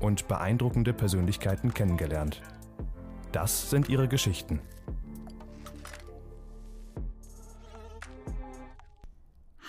und 0.00 0.28
beeindruckende 0.28 0.92
Persönlichkeiten 0.92 1.74
kennengelernt. 1.74 2.42
Das 3.32 3.70
sind 3.70 3.88
ihre 3.88 4.08
Geschichten. 4.08 4.60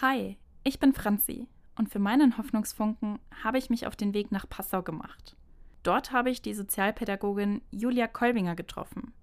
Hi, 0.02 0.38
ich 0.64 0.80
bin 0.80 0.94
Franzi 0.94 1.48
und 1.76 1.90
für 1.90 2.00
meinen 2.00 2.38
Hoffnungsfunken 2.38 3.20
habe 3.44 3.58
ich 3.58 3.70
mich 3.70 3.88
auf 3.88 3.96
den 3.96 4.14
Weg 4.14 4.32
nach 4.32 4.48
Passau 4.48 4.84
gemacht. 4.84 5.36
Dort 5.84 6.12
habe 6.12 6.30
ich 6.30 6.42
die 6.42 6.54
Sozialpädagogin 6.54 7.62
Julia 7.72 8.08
Kolbinger 8.08 8.56
getroffen. 8.56 9.14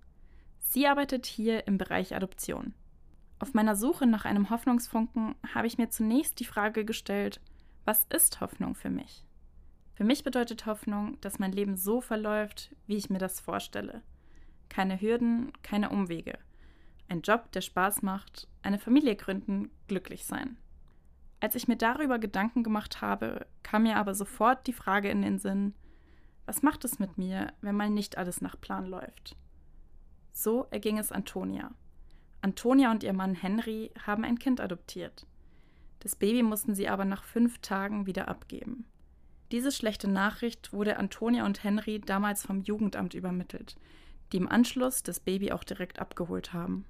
Sie 0.61 0.87
arbeitet 0.87 1.27
hier 1.27 1.67
im 1.67 1.79
Bereich 1.79 2.15
Adoption. 2.17 2.75
Auf 3.39 3.55
meiner 3.55 3.77
Suche 3.77 4.07
nach 4.07 4.25
einem 4.25 4.51
Hoffnungsfunken 4.51 5.35
habe 5.55 5.67
ich 5.67 5.79
mir 5.79 5.91
zunächst 5.91 6.41
die 6.41 6.45
Frage 6.45 6.85
gestellt, 6.85 7.41
was 7.85 8.07
ist 8.11 8.41
Hoffnung 8.41 8.75
für 8.75 8.91
mich? 8.91 9.25
Für 9.95 10.05
mich 10.05 10.25
bedeutet 10.25 10.67
Hoffnung, 10.67 11.21
dass 11.21 11.39
mein 11.39 11.53
Leben 11.53 11.77
so 11.77 12.01
verläuft, 12.01 12.75
wie 12.87 12.97
ich 12.97 13.11
mir 13.11 13.19
das 13.19 13.41
vorstelle. 13.41 14.03
Keine 14.69 15.01
Hürden, 15.01 15.53
keine 15.63 15.91
Umwege. 15.91 16.39
Ein 17.09 17.21
Job, 17.21 17.53
der 17.53 17.61
Spaß 17.61 18.03
macht, 18.03 18.49
eine 18.63 18.79
Familie 18.79 19.15
gründen, 19.15 19.71
glücklich 19.87 20.25
sein. 20.25 20.57
Als 21.41 21.55
ich 21.55 21.69
mir 21.69 21.77
darüber 21.77 22.19
Gedanken 22.19 22.65
gemacht 22.65 23.03
habe, 23.03 23.47
kam 23.63 23.85
mir 23.85 23.97
aber 23.97 24.15
sofort 24.15 24.67
die 24.67 24.73
Frage 24.73 25.11
in 25.11 25.23
den 25.23 25.39
Sinn, 25.39 25.75
was 26.47 26.63
macht 26.63 26.85
es 26.85 26.99
mit 26.99 27.17
mir, 27.17 27.53
wenn 27.61 27.77
mal 27.77 27.91
nicht 27.91 28.19
alles 28.19 28.41
nach 28.41 28.61
Plan 28.61 28.87
läuft? 28.87 29.37
So 30.33 30.67
erging 30.71 30.99
es 30.99 31.13
Antonia. 31.13 31.71
Antonia 32.43 32.91
und 32.91 33.03
ihr 33.03 33.13
Mann 33.13 33.35
Henry 33.35 33.91
haben 34.07 34.25
ein 34.25 34.39
Kind 34.39 34.61
adoptiert. 34.61 35.27
Das 36.01 36.17
Baby 36.17 36.43
mussten 36.43 36.75
sie 36.75 36.89
aber 36.89 37.05
nach 37.05 37.25
fünf 37.25 37.59
Tagen 37.61 38.07
wieder 38.07 38.29
abgeben. 38.29 38.85
Diese 39.53 39.71
schlechte 39.73 40.09
Nachricht 40.09 40.73
wurde 40.73 40.97
Antonia 40.97 41.45
und 41.45 41.63
Henry 41.63 42.01
damals 42.01 42.45
vom 42.45 42.63
Jugendamt 42.63 43.15
übermittelt, 43.15 43.77
die 44.33 44.39
im 44.39 44.49
Anschluss 44.49 45.03
das 45.03 45.21
Baby 45.21 45.53
auch 45.53 45.65
direkt 45.65 46.01
abgeholt 46.01 46.53
haben. 46.53 46.87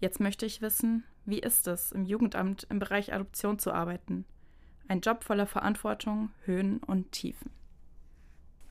Jetzt 0.00 0.20
möchte 0.20 0.46
ich 0.46 0.62
wissen, 0.62 1.04
wie 1.24 1.38
ist 1.38 1.66
es, 1.66 1.92
im 1.92 2.04
Jugendamt 2.04 2.66
im 2.70 2.78
Bereich 2.78 3.12
Adoption 3.12 3.58
zu 3.58 3.72
arbeiten? 3.72 4.24
Ein 4.88 5.00
Job 5.00 5.24
voller 5.24 5.46
Verantwortung, 5.46 6.30
Höhen 6.44 6.78
und 6.78 7.12
Tiefen. 7.12 7.50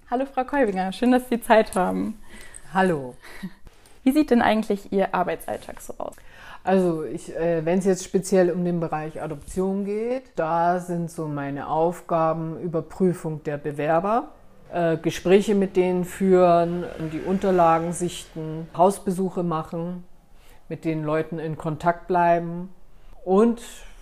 Hallo 0.10 0.26
Frau 0.26 0.44
Kolbinger, 0.44 0.92
schön, 0.92 1.12
dass 1.12 1.30
Sie 1.30 1.40
Zeit 1.40 1.76
haben. 1.76 2.18
Hallo. 2.74 3.16
Wie 4.04 4.12
sieht 4.12 4.32
denn 4.32 4.42
eigentlich 4.42 4.92
Ihr 4.92 5.14
Arbeitsalltag 5.14 5.82
so 5.82 5.94
aus? 5.98 6.16
Also, 6.68 7.06
äh, 7.06 7.64
wenn 7.64 7.80
es 7.80 7.86
jetzt 7.86 8.04
speziell 8.04 8.52
um 8.52 8.66
den 8.66 8.82
Bereich 8.82 9.22
Adoption 9.22 9.86
geht, 9.86 10.24
da 10.36 10.82
sind 10.82 11.10
so 11.10 11.26
meine 11.30 11.70
Aufgaben 11.70 12.60
Überprüfung 12.60 13.42
der 13.46 13.58
Bewerber, 13.58 14.32
äh, 14.74 14.98
Gespräche 14.98 15.56
mit 15.56 15.78
denen 15.78 16.04
führen, 16.04 16.84
die 17.14 17.22
Unterlagen 17.22 17.94
sichten, 17.94 18.68
Hausbesuche 18.76 19.44
machen, 19.44 20.04
mit 20.68 20.84
den 20.84 21.06
Leuten 21.06 21.40
in 21.40 21.58
Kontakt 21.58 22.10
bleiben 22.10 22.68
und 23.24 23.62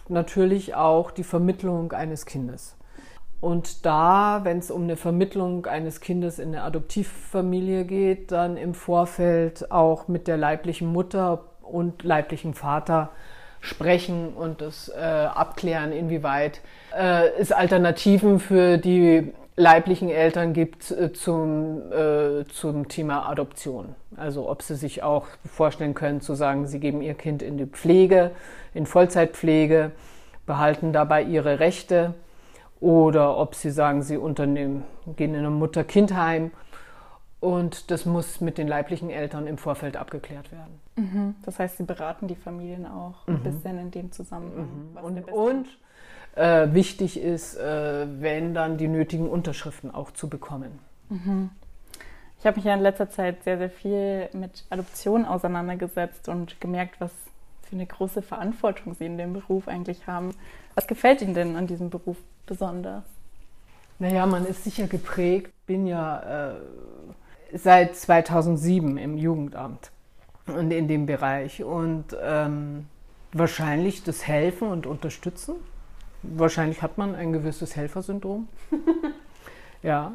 natürlich 0.09 0.73
auch 0.73 1.11
die 1.11 1.23
Vermittlung 1.23 1.91
eines 1.91 2.25
Kindes. 2.25 2.75
Und 3.41 3.85
da, 3.85 4.39
wenn 4.41 4.57
es 4.57 4.71
um 4.71 4.85
eine 4.85 4.97
Vermittlung 4.97 5.67
eines 5.67 6.01
Kindes 6.01 6.39
in 6.39 6.47
eine 6.47 6.63
Adoptivfamilie 6.63 7.85
geht, 7.85 8.31
dann 8.31 8.57
im 8.57 8.73
Vorfeld 8.73 9.71
auch 9.71 10.07
mit 10.07 10.27
der 10.27 10.37
leiblichen 10.37 10.87
Mutter 10.91 11.43
und 11.69 12.03
leiblichen 12.03 12.53
Vater 12.53 13.09
sprechen 13.61 14.33
und 14.33 14.61
das 14.61 14.89
äh, 14.89 15.01
abklären, 15.01 15.91
inwieweit 15.91 16.61
äh, 16.95 17.29
es 17.39 17.51
Alternativen 17.51 18.39
für 18.39 18.77
die 18.77 19.33
leiblichen 19.55 20.09
Eltern 20.09 20.53
gibt 20.53 20.91
äh, 20.91 21.13
zum, 21.13 21.91
äh, 21.91 22.45
zum 22.45 22.87
Thema 22.87 23.27
Adoption. 23.29 23.95
Also 24.17 24.49
ob 24.49 24.61
sie 24.61 24.75
sich 24.75 25.01
auch 25.01 25.25
vorstellen 25.45 25.93
können 25.93 26.21
zu 26.21 26.35
sagen, 26.35 26.67
sie 26.67 26.79
geben 26.79 27.01
ihr 27.01 27.13
Kind 27.13 27.41
in 27.41 27.57
die 27.57 27.65
Pflege, 27.65 28.31
in 28.73 28.85
Vollzeitpflege, 28.85 29.91
behalten 30.45 30.93
dabei 30.93 31.23
ihre 31.23 31.59
Rechte 31.59 32.13
oder 32.79 33.37
ob 33.37 33.55
sie 33.55 33.71
sagen, 33.71 34.03
sie 34.03 34.17
unternehmen, 34.17 34.83
gehen 35.15 35.33
in 35.33 35.45
ein 35.45 35.53
Mutter-Kind-Heim 35.53 36.51
und 37.45 37.91
das 37.91 38.07
muss 38.07 38.41
mit 38.41 38.57
den 38.57 38.67
leiblichen 38.67 39.11
Eltern 39.11 39.45
im 39.45 39.59
Vorfeld 39.59 39.97
abgeklärt 39.97 40.51
werden. 40.51 40.79
Mhm. 40.95 41.35
Das 41.43 41.59
heißt, 41.59 41.77
Sie 41.77 41.83
beraten 41.83 42.27
die 42.27 42.35
Familien 42.35 42.87
auch 42.87 43.27
ein 43.27 43.35
mhm. 43.35 43.43
bisschen 43.43 43.77
in 43.77 43.91
dem 43.91 44.11
Zusammenhang. 44.11 44.67
Mhm. 44.93 44.97
Und, 45.03 45.31
und 45.31 45.67
äh, 46.35 46.73
wichtig 46.73 47.21
ist, 47.21 47.55
äh, 47.55 48.07
wenn 48.19 48.55
dann 48.55 48.79
die 48.79 48.87
nötigen 48.87 49.29
Unterschriften 49.29 49.93
auch 49.93 50.09
zu 50.09 50.27
bekommen. 50.27 50.79
Mhm. 51.09 51.51
Ich 52.39 52.47
habe 52.47 52.55
mich 52.55 52.65
ja 52.65 52.73
in 52.73 52.81
letzter 52.81 53.11
Zeit 53.11 53.43
sehr, 53.43 53.59
sehr 53.59 53.69
viel 53.69 54.27
mit 54.33 54.65
Adoption 54.71 55.23
auseinandergesetzt 55.23 56.27
und 56.27 56.59
gemerkt, 56.59 56.99
was 56.99 57.11
für 57.61 57.75
eine 57.75 57.85
große 57.85 58.23
Verantwortung 58.23 58.95
Sie 58.95 59.05
in 59.05 59.19
dem 59.19 59.33
Beruf 59.33 59.67
eigentlich 59.67 60.07
haben. 60.07 60.33
Was 60.73 60.87
gefällt 60.87 61.21
Ihnen 61.21 61.35
denn 61.35 61.55
an 61.55 61.67
diesem 61.67 61.91
Beruf 61.91 62.17
besonders? 62.47 63.03
Naja, 63.99 64.25
man 64.25 64.47
ist 64.47 64.63
sicher 64.63 64.87
geprägt. 64.87 65.51
Bin 65.67 65.85
ja 65.85 66.53
äh, 66.53 66.55
seit 67.55 67.95
2007 67.95 68.97
im 68.97 69.17
Jugendamt 69.17 69.91
und 70.47 70.71
in 70.71 70.87
dem 70.87 71.05
Bereich 71.05 71.63
und 71.63 72.05
ähm, 72.21 72.87
wahrscheinlich 73.31 74.03
das 74.03 74.27
Helfen 74.27 74.67
und 74.67 74.85
Unterstützen. 74.85 75.55
Wahrscheinlich 76.21 76.81
hat 76.81 76.97
man 76.97 77.15
ein 77.15 77.33
gewisses 77.33 77.75
Helfersyndrom. 77.75 78.47
ja. 79.83 80.13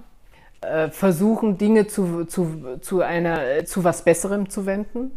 Äh, 0.60 0.90
versuchen, 0.90 1.56
Dinge 1.56 1.86
zu, 1.86 2.26
zu, 2.26 2.78
zu, 2.80 3.00
einer, 3.00 3.64
zu 3.64 3.84
was 3.84 4.04
Besserem 4.04 4.50
zu 4.50 4.66
wenden. 4.66 5.16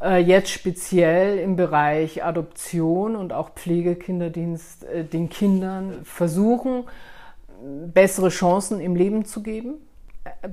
Äh, 0.00 0.18
jetzt 0.18 0.50
speziell 0.50 1.38
im 1.38 1.56
Bereich 1.56 2.22
Adoption 2.22 3.16
und 3.16 3.32
auch 3.32 3.50
Pflegekinderdienst 3.50 4.84
äh, 4.84 5.04
den 5.04 5.28
Kindern 5.28 6.04
versuchen, 6.04 6.84
bessere 7.92 8.28
Chancen 8.28 8.80
im 8.80 8.94
Leben 8.94 9.24
zu 9.24 9.42
geben 9.42 9.80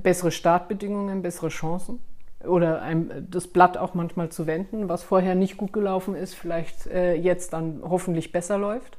bessere 0.02 0.30
Startbedingungen, 0.30 1.22
bessere 1.22 1.48
Chancen 1.48 2.00
oder 2.44 2.82
ein, 2.82 3.26
das 3.30 3.48
Blatt 3.48 3.76
auch 3.76 3.94
manchmal 3.94 4.28
zu 4.28 4.46
wenden, 4.46 4.88
was 4.88 5.02
vorher 5.02 5.34
nicht 5.34 5.56
gut 5.56 5.72
gelaufen 5.72 6.14
ist, 6.14 6.34
vielleicht 6.34 6.86
äh, 6.86 7.14
jetzt 7.14 7.52
dann 7.52 7.82
hoffentlich 7.82 8.32
besser 8.32 8.58
läuft. 8.58 8.98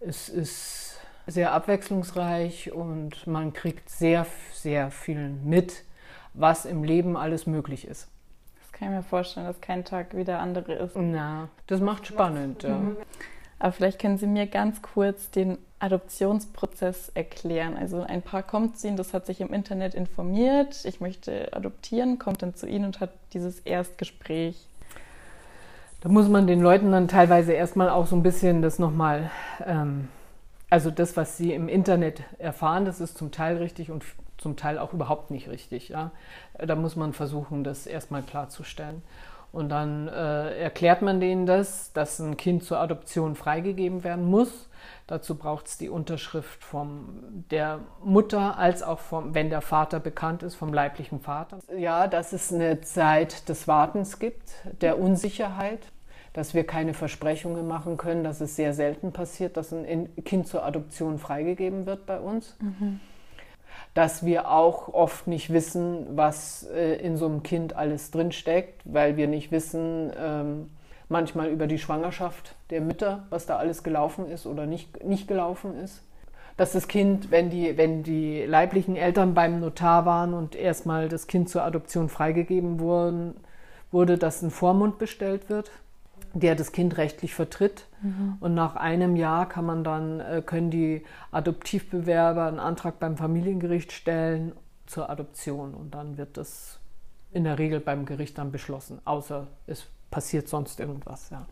Es 0.00 0.28
ist 0.28 1.00
sehr 1.26 1.52
abwechslungsreich 1.52 2.72
und 2.72 3.26
man 3.26 3.52
kriegt 3.52 3.90
sehr, 3.90 4.26
sehr 4.52 4.90
viel 4.90 5.30
mit, 5.44 5.84
was 6.34 6.64
im 6.64 6.84
Leben 6.84 7.16
alles 7.16 7.46
möglich 7.46 7.86
ist. 7.86 8.08
Das 8.60 8.72
kann 8.72 8.88
ich 8.88 8.94
mir 8.94 9.02
vorstellen, 9.02 9.46
dass 9.46 9.60
kein 9.60 9.84
Tag 9.84 10.16
wie 10.16 10.24
der 10.24 10.40
andere 10.40 10.72
ist. 10.74 10.96
Na, 10.96 11.48
das 11.66 11.80
macht 11.80 12.06
spannend. 12.06 12.62
Ja. 12.62 12.80
Aber 13.58 13.72
vielleicht 13.72 14.00
können 14.00 14.18
Sie 14.18 14.26
mir 14.26 14.46
ganz 14.46 14.82
kurz 14.82 15.30
den 15.30 15.58
Adoptionsprozess 15.80 17.10
erklären. 17.14 17.76
Also 17.76 18.02
ein 18.02 18.22
Paar 18.22 18.42
kommt 18.42 18.78
zu 18.78 18.88
Ihnen, 18.88 18.96
das 18.96 19.14
hat 19.14 19.26
sich 19.26 19.40
im 19.40 19.52
Internet 19.52 19.94
informiert, 19.94 20.84
ich 20.84 21.00
möchte 21.00 21.52
adoptieren, 21.52 22.18
kommt 22.18 22.42
dann 22.42 22.54
zu 22.54 22.66
Ihnen 22.66 22.84
und 22.84 23.00
hat 23.00 23.10
dieses 23.32 23.60
Erstgespräch. 23.60 24.66
Da 26.00 26.08
muss 26.08 26.28
man 26.28 26.46
den 26.46 26.60
Leuten 26.60 26.92
dann 26.92 27.08
teilweise 27.08 27.52
erstmal 27.52 27.90
auch 27.90 28.06
so 28.06 28.14
ein 28.14 28.22
bisschen 28.22 28.62
das 28.62 28.78
nochmal, 28.78 29.30
ähm, 29.66 30.08
also 30.70 30.90
das, 30.90 31.16
was 31.16 31.36
sie 31.36 31.52
im 31.52 31.68
Internet 31.68 32.22
erfahren, 32.38 32.84
das 32.84 33.00
ist 33.00 33.18
zum 33.18 33.32
Teil 33.32 33.56
richtig 33.56 33.90
und 33.90 34.04
zum 34.36 34.56
Teil 34.56 34.78
auch 34.78 34.92
überhaupt 34.92 35.32
nicht 35.32 35.48
richtig. 35.48 35.88
Ja? 35.88 36.12
Da 36.56 36.76
muss 36.76 36.94
man 36.94 37.12
versuchen, 37.12 37.64
das 37.64 37.86
erstmal 37.86 38.22
klarzustellen. 38.22 39.02
Und 39.50 39.70
dann 39.70 40.08
äh, 40.08 40.60
erklärt 40.60 41.00
man 41.02 41.20
denen 41.20 41.46
das, 41.46 41.92
dass 41.92 42.18
ein 42.18 42.36
Kind 42.36 42.64
zur 42.64 42.78
Adoption 42.80 43.34
freigegeben 43.34 44.04
werden 44.04 44.24
muss. 44.24 44.68
Dazu 45.06 45.36
braucht 45.36 45.68
es 45.68 45.78
die 45.78 45.88
Unterschrift 45.88 46.62
von 46.62 47.44
der 47.50 47.80
Mutter, 48.04 48.58
als 48.58 48.82
auch 48.82 48.98
vom, 48.98 49.34
wenn 49.34 49.48
der 49.48 49.62
Vater 49.62 50.00
bekannt 50.00 50.42
ist, 50.42 50.54
vom 50.54 50.72
leiblichen 50.72 51.20
Vater. 51.20 51.60
Ja, 51.76 52.06
dass 52.08 52.32
es 52.32 52.52
eine 52.52 52.82
Zeit 52.82 53.48
des 53.48 53.66
Wartens 53.66 54.18
gibt, 54.18 54.50
der 54.82 54.98
Unsicherheit, 54.98 55.80
dass 56.34 56.52
wir 56.52 56.64
keine 56.64 56.92
Versprechungen 56.92 57.66
machen 57.66 57.96
können, 57.96 58.22
dass 58.22 58.42
es 58.42 58.54
sehr 58.54 58.74
selten 58.74 59.12
passiert, 59.12 59.56
dass 59.56 59.72
ein 59.72 60.14
Kind 60.24 60.46
zur 60.46 60.64
Adoption 60.64 61.18
freigegeben 61.18 61.86
wird 61.86 62.04
bei 62.04 62.20
uns. 62.20 62.54
Mhm 62.60 63.00
dass 63.94 64.24
wir 64.24 64.50
auch 64.50 64.88
oft 64.92 65.26
nicht 65.26 65.52
wissen, 65.52 66.06
was 66.16 66.68
äh, 66.74 66.94
in 66.96 67.16
so 67.16 67.26
einem 67.26 67.42
Kind 67.42 67.74
alles 67.74 68.10
drinsteckt, 68.10 68.82
weil 68.84 69.16
wir 69.16 69.28
nicht 69.28 69.50
wissen, 69.50 70.12
ähm, 70.16 70.70
manchmal 71.08 71.48
über 71.48 71.66
die 71.66 71.78
Schwangerschaft 71.78 72.54
der 72.70 72.80
Mütter, 72.80 73.26
was 73.30 73.46
da 73.46 73.56
alles 73.56 73.82
gelaufen 73.82 74.30
ist 74.30 74.46
oder 74.46 74.66
nicht, 74.66 75.04
nicht 75.04 75.26
gelaufen 75.26 75.78
ist. 75.78 76.02
Dass 76.56 76.72
das 76.72 76.88
Kind, 76.88 77.30
wenn 77.30 77.50
die, 77.50 77.76
wenn 77.76 78.02
die 78.02 78.42
leiblichen 78.42 78.96
Eltern 78.96 79.34
beim 79.34 79.60
Notar 79.60 80.06
waren 80.06 80.34
und 80.34 80.54
erstmal 80.54 81.08
das 81.08 81.26
Kind 81.26 81.48
zur 81.48 81.62
Adoption 81.62 82.08
freigegeben 82.08 82.80
wurden, 82.80 83.36
wurde, 83.90 84.18
dass 84.18 84.42
ein 84.42 84.50
Vormund 84.50 84.98
bestellt 84.98 85.48
wird 85.48 85.70
der 86.34 86.54
das 86.54 86.72
Kind 86.72 86.96
rechtlich 86.96 87.34
vertritt. 87.34 87.86
Mhm. 88.02 88.36
Und 88.40 88.54
nach 88.54 88.76
einem 88.76 89.16
Jahr 89.16 89.48
kann 89.48 89.66
man 89.66 89.84
dann, 89.84 90.20
äh, 90.20 90.42
können 90.44 90.70
die 90.70 91.04
Adoptivbewerber 91.30 92.46
einen 92.46 92.60
Antrag 92.60 92.98
beim 92.98 93.16
Familiengericht 93.16 93.92
stellen 93.92 94.52
zur 94.86 95.10
Adoption. 95.10 95.74
Und 95.74 95.94
dann 95.94 96.16
wird 96.18 96.36
das 96.36 96.78
in 97.32 97.44
der 97.44 97.58
Regel 97.58 97.80
beim 97.80 98.06
Gericht 98.06 98.38
dann 98.38 98.52
beschlossen, 98.52 99.00
außer 99.04 99.46
es 99.66 99.86
passiert 100.10 100.48
sonst 100.48 100.80
irgendwas. 100.80 101.30
Ja. 101.30 101.46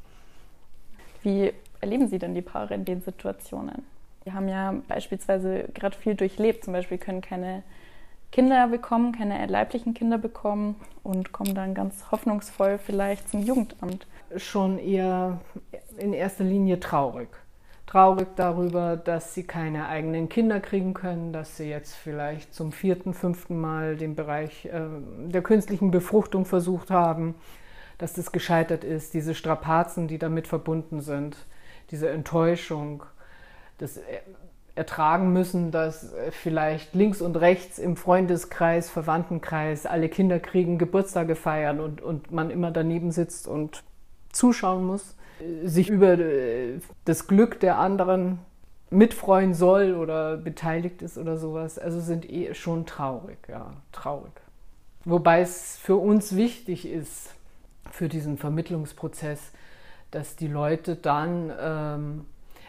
Wie 1.23 1.53
erleben 1.81 2.09
Sie 2.09 2.19
denn 2.19 2.35
die 2.35 2.43
Paare 2.43 2.75
in 2.75 2.85
den 2.85 3.03
Situationen? 3.03 3.85
Die 4.25 4.33
haben 4.33 4.49
ja 4.49 4.75
beispielsweise 4.89 5.69
gerade 5.75 5.97
viel 5.97 6.15
durchlebt, 6.15 6.65
zum 6.65 6.73
Beispiel 6.73 6.99
können 6.99 7.21
keine 7.21 7.63
Kinder 8.33 8.69
bekommen, 8.69 9.13
keine 9.13 9.47
leiblichen 9.47 9.95
Kinder 9.95 10.19
bekommen 10.19 10.77
und 11.03 11.33
kommen 11.33 11.55
dann 11.55 11.75
ganz 11.75 12.11
hoffnungsvoll 12.11 12.79
vielleicht 12.79 13.29
zum 13.29 13.43
Jugendamt. 13.43 14.07
Schon 14.37 14.79
eher 14.79 15.41
in 15.99 16.13
erster 16.13 16.45
Linie 16.45 16.81
traurig. 16.81 17.29
Traurig 17.87 18.29
darüber, 18.35 18.97
dass 18.97 19.35
sie 19.35 19.45
keine 19.45 19.87
eigenen 19.87 20.29
Kinder 20.29 20.59
kriegen 20.59 20.93
können, 20.93 21.33
dass 21.33 21.57
sie 21.57 21.69
jetzt 21.69 21.95
vielleicht 21.95 22.53
zum 22.53 22.73
vierten, 22.73 23.15
fünften 23.15 23.61
Mal 23.61 23.97
den 23.97 24.17
Bereich 24.17 24.65
äh, 24.67 24.81
der 25.29 25.43
künstlichen 25.43 25.93
Befruchtung 25.93 26.45
versucht 26.45 26.91
haben, 26.91 27.37
dass 27.99 28.13
das 28.13 28.33
gescheitert 28.33 28.83
ist, 28.83 29.15
diese 29.15 29.35
Strapazen, 29.35 30.09
die 30.09 30.19
damit 30.19 30.49
verbunden 30.49 31.01
sind, 31.01 31.37
diese 31.91 32.11
Enttäuschung, 32.11 33.05
das 33.79 34.01
ertragen 34.77 35.33
müssen, 35.33 35.71
dass 35.71 36.13
äh, 36.13 36.31
vielleicht 36.31 36.95
links 36.95 37.21
und 37.21 37.37
rechts 37.37 37.79
im 37.79 37.97
Freundeskreis, 37.97 38.91
Verwandtenkreis 38.91 39.87
alle 39.87 40.09
Kinder 40.09 40.39
kriegen, 40.39 40.79
Geburtstage 40.79 41.35
feiern 41.35 41.81
und, 41.81 42.01
und 42.03 42.31
man 42.31 42.51
immer 42.51 42.71
daneben 42.71 43.11
sitzt 43.11 43.49
und 43.49 43.83
zuschauen 44.37 44.85
muss, 44.85 45.17
sich 45.65 45.89
über 45.89 46.19
äh, 46.19 46.79
das 47.05 47.27
Glück 47.27 47.61
der 47.61 47.79
anderen 47.79 48.39
mitfreuen 48.91 49.55
soll 49.55 49.95
oder 49.95 50.37
beteiligt 50.37 51.03
ist 51.03 51.19
oder 51.19 51.37
sowas. 51.37 51.79
Also 51.79 52.01
sind 52.01 52.31
eh 52.31 52.55
schon 52.55 52.87
traurig, 52.87 53.39
ja, 53.49 53.73
traurig. 53.93 54.33
Wobei 55.05 55.41
es 55.41 55.77
für 55.79 55.97
uns 55.97 56.37
wichtig 56.37 56.87
ist, 56.87 57.35
für 57.91 58.09
diesen 58.09 58.39
Vermittlungsprozess, 58.39 59.53
dass 60.11 60.37
die 60.37 60.49
Leute 60.49 60.97
dann 60.97 61.53
ähm, 61.61 62.27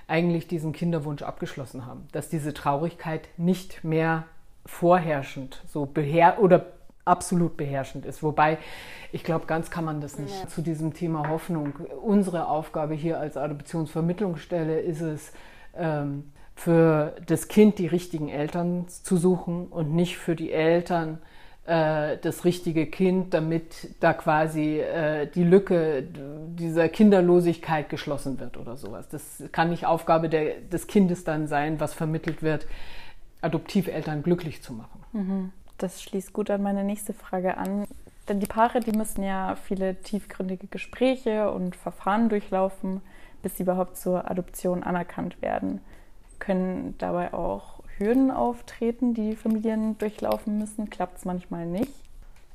eigentlich 0.07 0.47
diesen 0.47 0.71
Kinderwunsch 0.71 1.21
abgeschlossen 1.21 1.85
haben, 1.85 2.07
dass 2.11 2.29
diese 2.29 2.53
Traurigkeit 2.53 3.27
nicht 3.37 3.83
mehr 3.83 4.25
vorherrschend 4.65 5.63
so 5.67 5.85
beher 5.85 6.41
oder 6.41 6.65
absolut 7.07 7.57
beherrschend 7.57 8.05
ist. 8.05 8.21
Wobei, 8.21 8.57
ich 9.11 9.23
glaube, 9.23 9.45
ganz 9.45 9.71
kann 9.71 9.85
man 9.85 10.01
das 10.01 10.19
nicht. 10.19 10.43
Ja. 10.43 10.47
Zu 10.47 10.61
diesem 10.61 10.93
Thema 10.93 11.29
Hoffnung. 11.29 11.73
Unsere 12.01 12.47
Aufgabe 12.47 12.93
hier 12.93 13.19
als 13.19 13.37
Adoptionsvermittlungsstelle 13.37 14.79
ist 14.79 15.01
es, 15.01 15.31
ähm, 15.75 16.31
für 16.55 17.15
das 17.27 17.47
Kind 17.47 17.77
die 17.77 17.85
richtigen 17.85 18.29
Eltern 18.29 18.87
zu 18.87 19.17
suchen 19.17 19.67
und 19.67 19.93
nicht 19.93 20.17
für 20.17 20.35
die 20.35 20.51
Eltern 20.51 21.19
äh, 21.67 22.17
das 22.17 22.45
richtige 22.45 22.87
Kind, 22.87 23.33
damit 23.33 23.95
da 23.99 24.13
quasi 24.13 24.79
äh, 24.79 25.27
die 25.27 25.43
Lücke 25.43 26.03
dieser 26.47 26.89
Kinderlosigkeit 26.89 27.89
geschlossen 27.89 28.39
wird 28.39 28.57
oder 28.57 28.75
sowas. 28.75 29.07
Das 29.09 29.43
kann 29.51 29.69
nicht 29.69 29.85
Aufgabe 29.85 30.29
der, 30.29 30.61
des 30.61 30.87
Kindes 30.87 31.25
dann 31.25 31.47
sein, 31.47 31.79
was 31.79 31.93
vermittelt 31.93 32.41
wird, 32.41 32.65
Adoptiveltern 33.41 34.23
glücklich 34.23 34.63
zu 34.63 34.73
machen. 34.73 35.03
Mhm. 35.13 35.51
Das 35.77 36.01
schließt 36.01 36.33
gut 36.33 36.49
an 36.49 36.63
meine 36.63 36.83
nächste 36.83 37.13
Frage 37.13 37.57
an. 37.57 37.85
Denn 38.27 38.39
die 38.39 38.47
Paare, 38.47 38.79
die 38.79 38.91
müssen 38.91 39.23
ja 39.23 39.55
viele 39.55 39.95
tiefgründige 39.95 40.67
Gespräche 40.67 41.51
und 41.51 41.75
Verfahren 41.75 42.29
durchlaufen, 42.29 43.01
bis 43.41 43.57
sie 43.57 43.63
überhaupt 43.63 43.97
zur 43.97 44.29
Adoption 44.29 44.83
anerkannt 44.83 45.41
werden. 45.41 45.79
Können 46.39 46.95
dabei 46.97 47.33
auch 47.33 47.83
Hürden 47.97 48.31
auftreten, 48.31 49.13
die 49.13 49.35
Familien 49.35 49.97
durchlaufen 49.97 50.57
müssen? 50.57 50.89
Klappt 50.89 51.19
es 51.19 51.25
manchmal 51.25 51.65
nicht? 51.65 51.91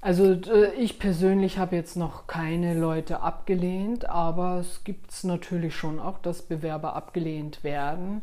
Also 0.00 0.36
ich 0.76 0.98
persönlich 0.98 1.58
habe 1.58 1.76
jetzt 1.76 1.96
noch 1.96 2.26
keine 2.26 2.75
Leute 2.75 3.20
abgelehnt, 3.20 4.08
aber 4.08 4.56
es 4.56 4.82
gibt 4.82 5.12
es 5.12 5.23
natürlich 5.23 5.76
schon 5.76 6.00
auch, 6.00 6.18
dass 6.18 6.42
Bewerber 6.42 6.97
abgelehnt 6.97 7.62
werden. 7.62 8.23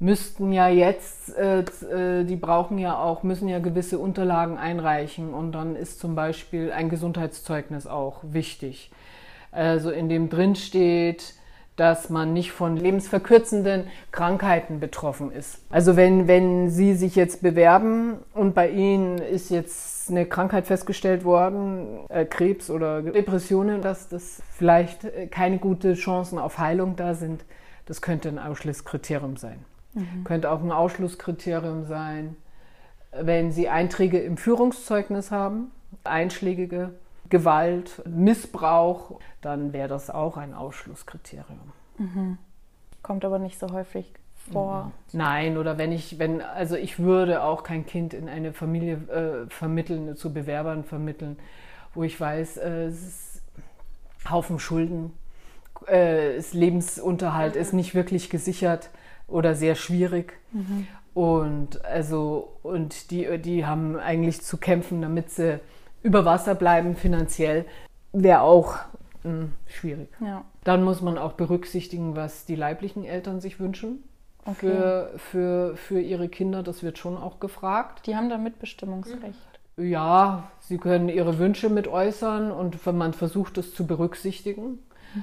Müssten 0.00 0.52
ja 0.52 0.68
jetzt, 0.68 1.36
äh, 1.36 1.60
äh, 1.60 2.24
die 2.24 2.36
brauchen 2.36 2.78
ja 2.78 2.96
auch, 2.96 3.24
müssen 3.24 3.48
ja 3.48 3.58
gewisse 3.58 3.98
Unterlagen 3.98 4.56
einreichen 4.56 5.34
und 5.34 5.52
dann 5.52 5.74
ist 5.74 5.98
zum 5.98 6.14
Beispiel 6.14 6.70
ein 6.70 6.88
Gesundheitszeugnis 6.88 7.86
auch 7.86 8.20
wichtig. 8.22 8.92
Also 9.50 9.90
in 9.90 10.08
dem 10.08 10.28
drin 10.28 10.54
steht, 10.54 11.34
dass 11.78 12.10
man 12.10 12.32
nicht 12.32 12.50
von 12.50 12.76
lebensverkürzenden 12.76 13.84
Krankheiten 14.10 14.80
betroffen 14.80 15.30
ist. 15.30 15.60
Also 15.70 15.96
wenn, 15.96 16.26
wenn 16.26 16.70
Sie 16.70 16.94
sich 16.94 17.14
jetzt 17.14 17.40
bewerben 17.40 18.18
und 18.34 18.54
bei 18.54 18.68
Ihnen 18.68 19.18
ist 19.18 19.50
jetzt 19.50 20.10
eine 20.10 20.26
Krankheit 20.26 20.66
festgestellt 20.66 21.24
worden, 21.24 22.00
äh, 22.08 22.24
Krebs 22.24 22.68
oder 22.68 23.02
Depressionen, 23.02 23.80
dass 23.80 24.08
das 24.08 24.42
vielleicht 24.52 25.04
äh, 25.04 25.28
keine 25.28 25.58
gute 25.58 25.94
Chancen 25.94 26.38
auf 26.38 26.58
Heilung 26.58 26.96
da 26.96 27.14
sind, 27.14 27.44
das 27.86 28.02
könnte 28.02 28.28
ein 28.28 28.38
Ausschlusskriterium 28.38 29.36
sein. 29.36 29.64
Mhm. 29.94 30.24
Könnte 30.24 30.50
auch 30.50 30.62
ein 30.62 30.72
Ausschlusskriterium 30.72 31.86
sein, 31.86 32.36
wenn 33.12 33.52
Sie 33.52 33.68
Einträge 33.68 34.18
im 34.18 34.36
Führungszeugnis 34.36 35.30
haben, 35.30 35.70
einschlägige 36.04 36.92
Gewalt, 37.28 38.02
Missbrauch, 38.06 39.20
dann 39.40 39.72
wäre 39.72 39.88
das 39.88 40.10
auch 40.10 40.36
ein 40.36 40.54
Ausschlusskriterium. 40.54 41.72
Mhm. 41.98 42.38
Kommt 43.02 43.24
aber 43.24 43.38
nicht 43.38 43.58
so 43.58 43.70
häufig 43.72 44.12
vor. 44.50 44.84
Mhm. 44.84 45.18
Nein, 45.18 45.58
oder 45.58 45.78
wenn 45.78 45.92
ich, 45.92 46.18
wenn, 46.18 46.42
also 46.42 46.76
ich 46.76 46.98
würde 46.98 47.42
auch 47.42 47.62
kein 47.62 47.86
Kind 47.86 48.14
in 48.14 48.28
eine 48.28 48.52
Familie 48.52 48.94
äh, 49.46 49.50
vermitteln, 49.50 50.16
zu 50.16 50.32
Bewerbern 50.32 50.84
vermitteln, 50.84 51.38
wo 51.94 52.02
ich 52.02 52.18
weiß, 52.18 52.58
äh, 52.58 52.84
es 52.84 53.02
ist 53.02 53.42
Haufen 54.28 54.58
Schulden, 54.58 55.12
äh, 55.86 56.36
das 56.36 56.54
Lebensunterhalt 56.54 57.54
mhm. 57.54 57.60
ist 57.60 57.72
nicht 57.72 57.94
wirklich 57.94 58.30
gesichert 58.30 58.90
oder 59.28 59.54
sehr 59.54 59.74
schwierig. 59.74 60.34
Mhm. 60.52 60.86
Und 61.14 61.84
also, 61.84 62.56
und 62.62 63.10
die, 63.10 63.38
die 63.38 63.66
haben 63.66 63.96
eigentlich 63.96 64.42
zu 64.42 64.56
kämpfen, 64.56 65.02
damit 65.02 65.30
sie 65.30 65.60
über 66.02 66.24
Wasser 66.24 66.54
bleiben 66.54 66.96
finanziell, 66.96 67.64
wäre 68.12 68.40
auch 68.40 68.76
mh, 69.24 69.30
hm, 69.30 69.52
schwierig. 69.66 70.08
Ja. 70.20 70.44
Dann 70.64 70.84
muss 70.84 71.02
man 71.02 71.18
auch 71.18 71.32
berücksichtigen, 71.32 72.16
was 72.16 72.46
die 72.46 72.54
leiblichen 72.54 73.04
Eltern 73.04 73.40
sich 73.40 73.58
wünschen. 73.60 74.04
Okay. 74.44 74.70
Für, 74.70 75.10
für, 75.16 75.76
für 75.76 76.00
ihre 76.00 76.28
Kinder, 76.28 76.62
das 76.62 76.82
wird 76.82 76.98
schon 76.98 77.18
auch 77.18 77.40
gefragt. 77.40 78.06
Die 78.06 78.16
haben 78.16 78.30
da 78.30 78.38
Mitbestimmungsrecht. 78.38 79.38
Ja, 79.76 80.50
sie 80.60 80.78
können 80.78 81.08
ihre 81.08 81.38
Wünsche 81.38 81.68
mit 81.68 81.86
äußern 81.86 82.50
und 82.50 82.84
man 82.86 83.12
versucht 83.12 83.58
es 83.58 83.74
zu 83.74 83.86
berücksichtigen. 83.86 84.78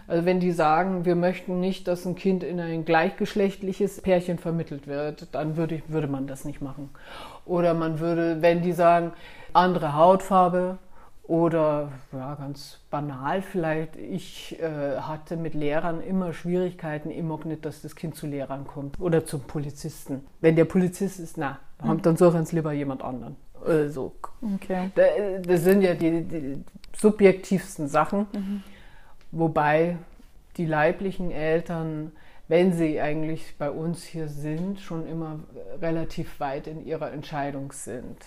Also 0.08 0.26
wenn 0.26 0.40
die 0.40 0.52
sagen, 0.52 1.06
wir 1.06 1.16
möchten 1.16 1.60
nicht, 1.60 1.88
dass 1.88 2.06
ein 2.06 2.16
Kind 2.16 2.44
in 2.44 2.60
ein 2.60 2.86
gleichgeschlechtliches 2.86 4.02
Pärchen 4.02 4.38
vermittelt 4.38 4.88
wird, 4.88 5.28
dann 5.34 5.58
würde, 5.58 5.82
würde 5.88 6.08
man 6.08 6.28
das 6.28 6.46
nicht 6.46 6.62
machen. 6.62 6.90
Oder 7.46 7.74
man 7.74 8.00
würde, 8.00 8.42
wenn 8.42 8.62
die 8.62 8.74
sagen, 8.74 9.14
andere 9.54 9.96
Hautfarbe 9.96 10.78
oder 11.24 11.92
ja, 12.12 12.36
ganz 12.36 12.80
banal 12.92 13.42
vielleicht, 13.42 13.96
ich 13.96 14.60
äh, 14.62 15.00
hatte 15.00 15.38
mit 15.38 15.56
Lehrern 15.56 16.02
immer 16.02 16.34
Schwierigkeiten, 16.34 17.10
ich 17.10 17.24
mag 17.24 17.46
nicht, 17.46 17.66
dass 17.66 17.82
das 17.82 17.96
Kind 17.96 18.16
zu 18.16 18.28
Lehrern 18.28 18.68
kommt 18.68 19.00
oder 19.00 19.26
zum 19.26 19.42
Polizisten. 19.42 20.26
Wenn 20.42 20.56
der 20.56 20.66
Polizist 20.66 21.20
ist, 21.20 21.38
na, 21.38 21.60
mhm. 21.84 22.02
dann 22.02 22.16
suchen 22.16 22.42
es 22.42 22.52
lieber 22.52 22.74
jemand 22.74 23.04
anderen. 23.04 23.38
Äh, 23.66 23.88
so. 23.88 24.14
Okay. 24.56 24.92
Das 25.48 25.64
sind 25.64 25.82
ja 25.82 25.96
die, 25.96 26.24
die 26.24 26.64
subjektivsten 26.96 27.88
Sachen. 27.88 28.28
Mhm. 28.34 28.64
Wobei 29.36 29.98
die 30.56 30.66
leiblichen 30.66 31.30
Eltern, 31.30 32.14
wenn 32.48 32.72
sie 32.72 33.02
eigentlich 33.02 33.56
bei 33.58 33.70
uns 33.70 34.02
hier 34.04 34.30
sind, 34.30 34.80
schon 34.80 35.06
immer 35.06 35.40
relativ 35.82 36.40
weit 36.40 36.68
in 36.68 36.86
ihrer 36.86 37.12
Entscheidung 37.12 37.74
sind. 37.74 38.18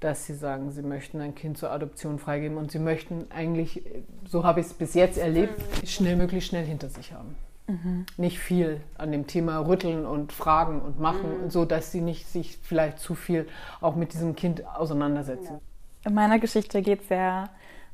Dass 0.00 0.26
sie 0.26 0.34
sagen, 0.34 0.70
sie 0.70 0.82
möchten 0.82 1.18
ein 1.22 1.34
Kind 1.34 1.56
zur 1.56 1.70
Adoption 1.70 2.18
freigeben 2.18 2.58
und 2.58 2.70
sie 2.70 2.78
möchten 2.78 3.24
eigentlich, 3.34 3.82
so 4.28 4.44
habe 4.44 4.60
ich 4.60 4.66
es 4.66 4.74
bis 4.74 4.92
jetzt 4.92 5.16
erlebt, 5.16 5.58
schnell, 5.88 6.16
möglichst 6.16 6.50
schnell 6.50 6.66
hinter 6.66 6.90
sich 6.90 7.14
haben. 7.14 7.36
Mhm. 7.66 8.04
Nicht 8.18 8.38
viel 8.38 8.82
an 8.98 9.12
dem 9.12 9.26
Thema 9.26 9.60
rütteln 9.60 10.04
und 10.04 10.30
fragen 10.30 10.82
und 10.82 11.00
machen, 11.00 11.44
mhm. 11.44 11.50
so 11.50 11.64
dass 11.64 11.90
sie 11.90 12.02
nicht 12.02 12.28
sich 12.28 12.58
vielleicht 12.58 12.98
zu 12.98 13.14
viel 13.14 13.48
auch 13.80 13.96
mit 13.96 14.12
diesem 14.12 14.36
Kind 14.36 14.66
auseinandersetzen. 14.66 15.58
In 16.04 16.12
meiner 16.12 16.38
Geschichte 16.38 16.82
geht 16.82 17.00
es 17.00 17.08
ja 17.08 17.48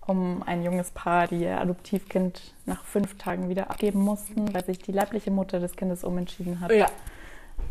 um 0.07 0.42
ein 0.45 0.62
junges 0.62 0.90
Paar, 0.90 1.28
die 1.28 1.42
ihr 1.42 1.61
Adoptivkind 1.61 2.54
nach 2.66 2.85
fünf 2.85 3.16
Tagen 3.19 3.49
wieder 3.49 3.71
abgeben 3.71 4.00
mussten, 4.00 4.52
weil 4.54 4.64
sich 4.64 4.78
die 4.78 4.92
leibliche 4.92 5.30
Mutter 5.30 5.61
des 5.61 5.76
Kindes 5.76 6.04
umentschieden 6.04 6.61
hat. 6.61 6.73
Ja. 6.73 6.87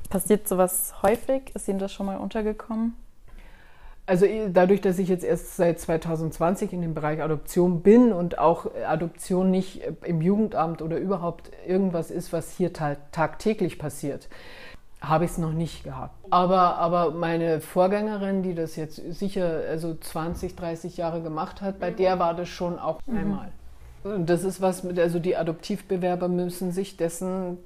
Passiert 0.09 0.47
sowas 0.47 0.93
häufig? 1.01 1.53
Ist 1.53 1.67
Ihnen 1.67 1.79
das 1.79 1.91
schon 1.91 2.05
mal 2.05 2.17
untergekommen? 2.17 2.95
Also 4.05 4.25
dadurch, 4.51 4.81
dass 4.81 4.97
ich 4.97 5.07
jetzt 5.07 5.23
erst 5.23 5.55
seit 5.55 5.79
2020 5.79 6.73
in 6.73 6.81
dem 6.81 6.95
Bereich 6.95 7.21
Adoption 7.21 7.81
bin 7.83 8.11
und 8.11 8.39
auch 8.39 8.65
Adoption 8.87 9.51
nicht 9.51 9.83
im 10.03 10.21
Jugendamt 10.21 10.81
oder 10.81 10.97
überhaupt 10.97 11.51
irgendwas 11.67 12.09
ist, 12.09 12.33
was 12.33 12.51
hier 12.51 12.73
tagtäglich 12.73 13.77
passiert, 13.77 14.27
habe 15.01 15.25
ich 15.25 15.31
es 15.31 15.37
noch 15.37 15.53
nicht 15.53 15.83
gehabt. 15.83 16.13
Aber, 16.29 16.77
aber 16.77 17.11
meine 17.11 17.61
Vorgängerin, 17.61 18.43
die 18.43 18.53
das 18.53 18.75
jetzt 18.75 18.95
sicher 19.13 19.61
also 19.69 19.95
20, 19.95 20.55
30 20.55 20.97
Jahre 20.97 21.21
gemacht 21.21 21.61
hat, 21.61 21.79
bei 21.79 21.91
der 21.91 22.19
war 22.19 22.33
das 22.33 22.49
schon 22.49 22.77
auch 22.77 22.99
mhm. 23.05 23.17
einmal. 23.17 23.51
Und 24.03 24.29
das 24.29 24.43
ist 24.43 24.61
was, 24.61 24.85
also 24.85 25.19
die 25.19 25.35
Adoptivbewerber 25.35 26.27
müssen 26.27 26.71
sich 26.71 26.97
dessen 26.97 27.57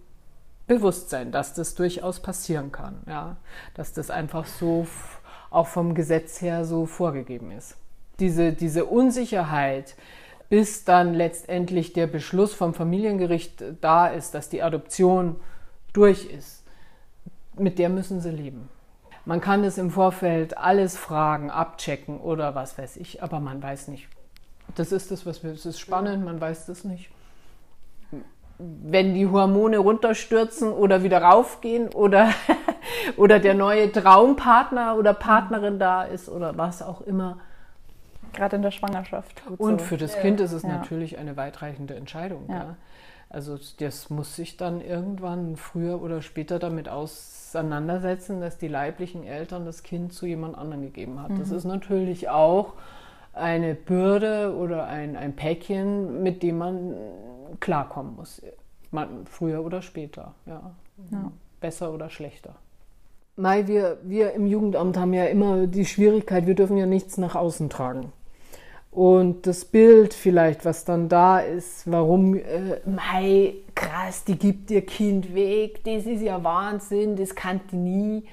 bewusst 0.67 1.09
sein, 1.09 1.31
dass 1.31 1.53
das 1.53 1.75
durchaus 1.75 2.19
passieren 2.19 2.71
kann. 2.71 3.01
Ja? 3.07 3.37
Dass 3.73 3.93
das 3.93 4.09
einfach 4.09 4.45
so 4.45 4.87
auch 5.49 5.67
vom 5.67 5.93
Gesetz 5.93 6.41
her 6.41 6.65
so 6.65 6.85
vorgegeben 6.85 7.51
ist. 7.51 7.77
Diese, 8.19 8.53
diese 8.53 8.85
Unsicherheit, 8.85 9.95
bis 10.49 10.85
dann 10.85 11.13
letztendlich 11.13 11.93
der 11.93 12.07
Beschluss 12.07 12.53
vom 12.53 12.73
Familiengericht 12.73 13.63
da 13.81 14.07
ist, 14.07 14.33
dass 14.33 14.49
die 14.49 14.61
Adoption 14.61 15.35
durch 15.93 16.25
ist 16.25 16.62
mit 17.57 17.79
der 17.79 17.89
müssen 17.89 18.21
sie 18.21 18.31
leben. 18.31 18.69
Man 19.25 19.39
kann 19.39 19.63
es 19.63 19.77
im 19.77 19.89
Vorfeld 19.89 20.57
alles 20.57 20.97
fragen, 20.97 21.49
abchecken 21.49 22.19
oder 22.19 22.55
was 22.55 22.77
weiß 22.77 22.97
ich, 22.97 23.23
aber 23.23 23.39
man 23.39 23.63
weiß 23.63 23.87
nicht. 23.87 24.09
Das 24.75 24.91
ist 24.91 25.11
das, 25.11 25.25
was 25.25 25.43
wir, 25.43 25.51
es 25.51 25.65
ist 25.65 25.79
spannend, 25.79 26.25
man 26.25 26.41
weiß 26.41 26.65
das 26.65 26.83
nicht. 26.83 27.09
Wenn 28.57 29.13
die 29.13 29.27
Hormone 29.27 29.77
runterstürzen 29.77 30.71
oder 30.71 31.03
wieder 31.03 31.21
raufgehen 31.21 31.89
oder, 31.89 32.29
oder 33.17 33.39
der 33.39 33.53
neue 33.53 33.91
Traumpartner 33.91 34.97
oder 34.97 35.13
Partnerin 35.13 35.79
da 35.79 36.03
ist 36.03 36.29
oder 36.29 36.57
was 36.57 36.81
auch 36.81 37.01
immer. 37.01 37.39
Gerade 38.33 38.55
in 38.55 38.61
der 38.61 38.71
Schwangerschaft. 38.71 39.43
Und 39.57 39.79
so. 39.79 39.85
für 39.85 39.97
das 39.97 40.19
Kind 40.19 40.39
ist 40.39 40.53
es 40.53 40.63
ja. 40.63 40.69
natürlich 40.69 41.17
eine 41.17 41.37
weitreichende 41.37 41.95
Entscheidung. 41.95 42.45
Ja. 42.49 42.55
Ja. 42.55 42.75
Also 43.33 43.57
das 43.79 44.11
muss 44.11 44.35
sich 44.35 44.57
dann 44.57 44.79
irgendwann 44.79 45.55
früher 45.55 46.03
oder 46.03 46.21
später 46.21 46.59
damit 46.59 46.87
auseinandersetzen, 46.87 48.39
dass 48.41 48.59
die 48.59 48.67
leiblichen 48.67 49.23
Eltern 49.23 49.65
das 49.65 49.81
Kind 49.81 50.13
zu 50.13 50.27
jemand 50.27 50.55
anderem 50.55 50.83
gegeben 50.83 51.19
hat. 51.19 51.31
Mhm. 51.31 51.39
Das 51.39 51.49
ist 51.49 51.65
natürlich 51.65 52.29
auch 52.29 52.73
eine 53.33 53.73
Bürde 53.73 54.55
oder 54.55 54.85
ein, 54.85 55.17
ein 55.17 55.35
Päckchen, 55.35 56.21
mit 56.21 56.43
dem 56.43 56.59
man 56.59 56.93
klarkommen 57.59 58.15
muss. 58.15 58.39
Man, 58.91 59.25
früher 59.25 59.65
oder 59.65 59.81
später, 59.81 60.35
ja. 60.45 60.75
ja. 61.11 61.31
Besser 61.59 61.91
oder 61.91 62.11
schlechter. 62.11 62.53
Mai, 63.35 63.65
wir, 63.65 63.97
wir 64.03 64.33
im 64.33 64.45
Jugendamt 64.45 64.95
haben 64.95 65.11
ja 65.11 65.25
immer 65.25 65.65
die 65.65 65.87
Schwierigkeit, 65.87 66.45
wir 66.45 66.53
dürfen 66.53 66.77
ja 66.77 66.85
nichts 66.85 67.17
nach 67.17 67.33
außen 67.33 67.71
tragen. 67.71 68.13
Und 68.93 69.47
das 69.47 69.65
Bild 69.65 70.13
vielleicht, 70.13 70.65
was 70.65 70.85
dann 70.85 71.09
da 71.09 71.39
ist, 71.39 71.89
warum, 71.89 72.35
äh, 72.35 72.79
mei, 72.85 73.55
krass, 73.73 74.23
die 74.23 74.37
gibt 74.37 74.69
ihr 74.69 74.85
Kind 74.85 75.33
weg, 75.33 75.83
das 75.83 76.05
ist 76.05 76.21
ja 76.21 76.43
Wahnsinn, 76.43 77.15
das 77.15 77.33
kann 77.33 77.59
die 77.71 77.75
nie. 77.75 78.23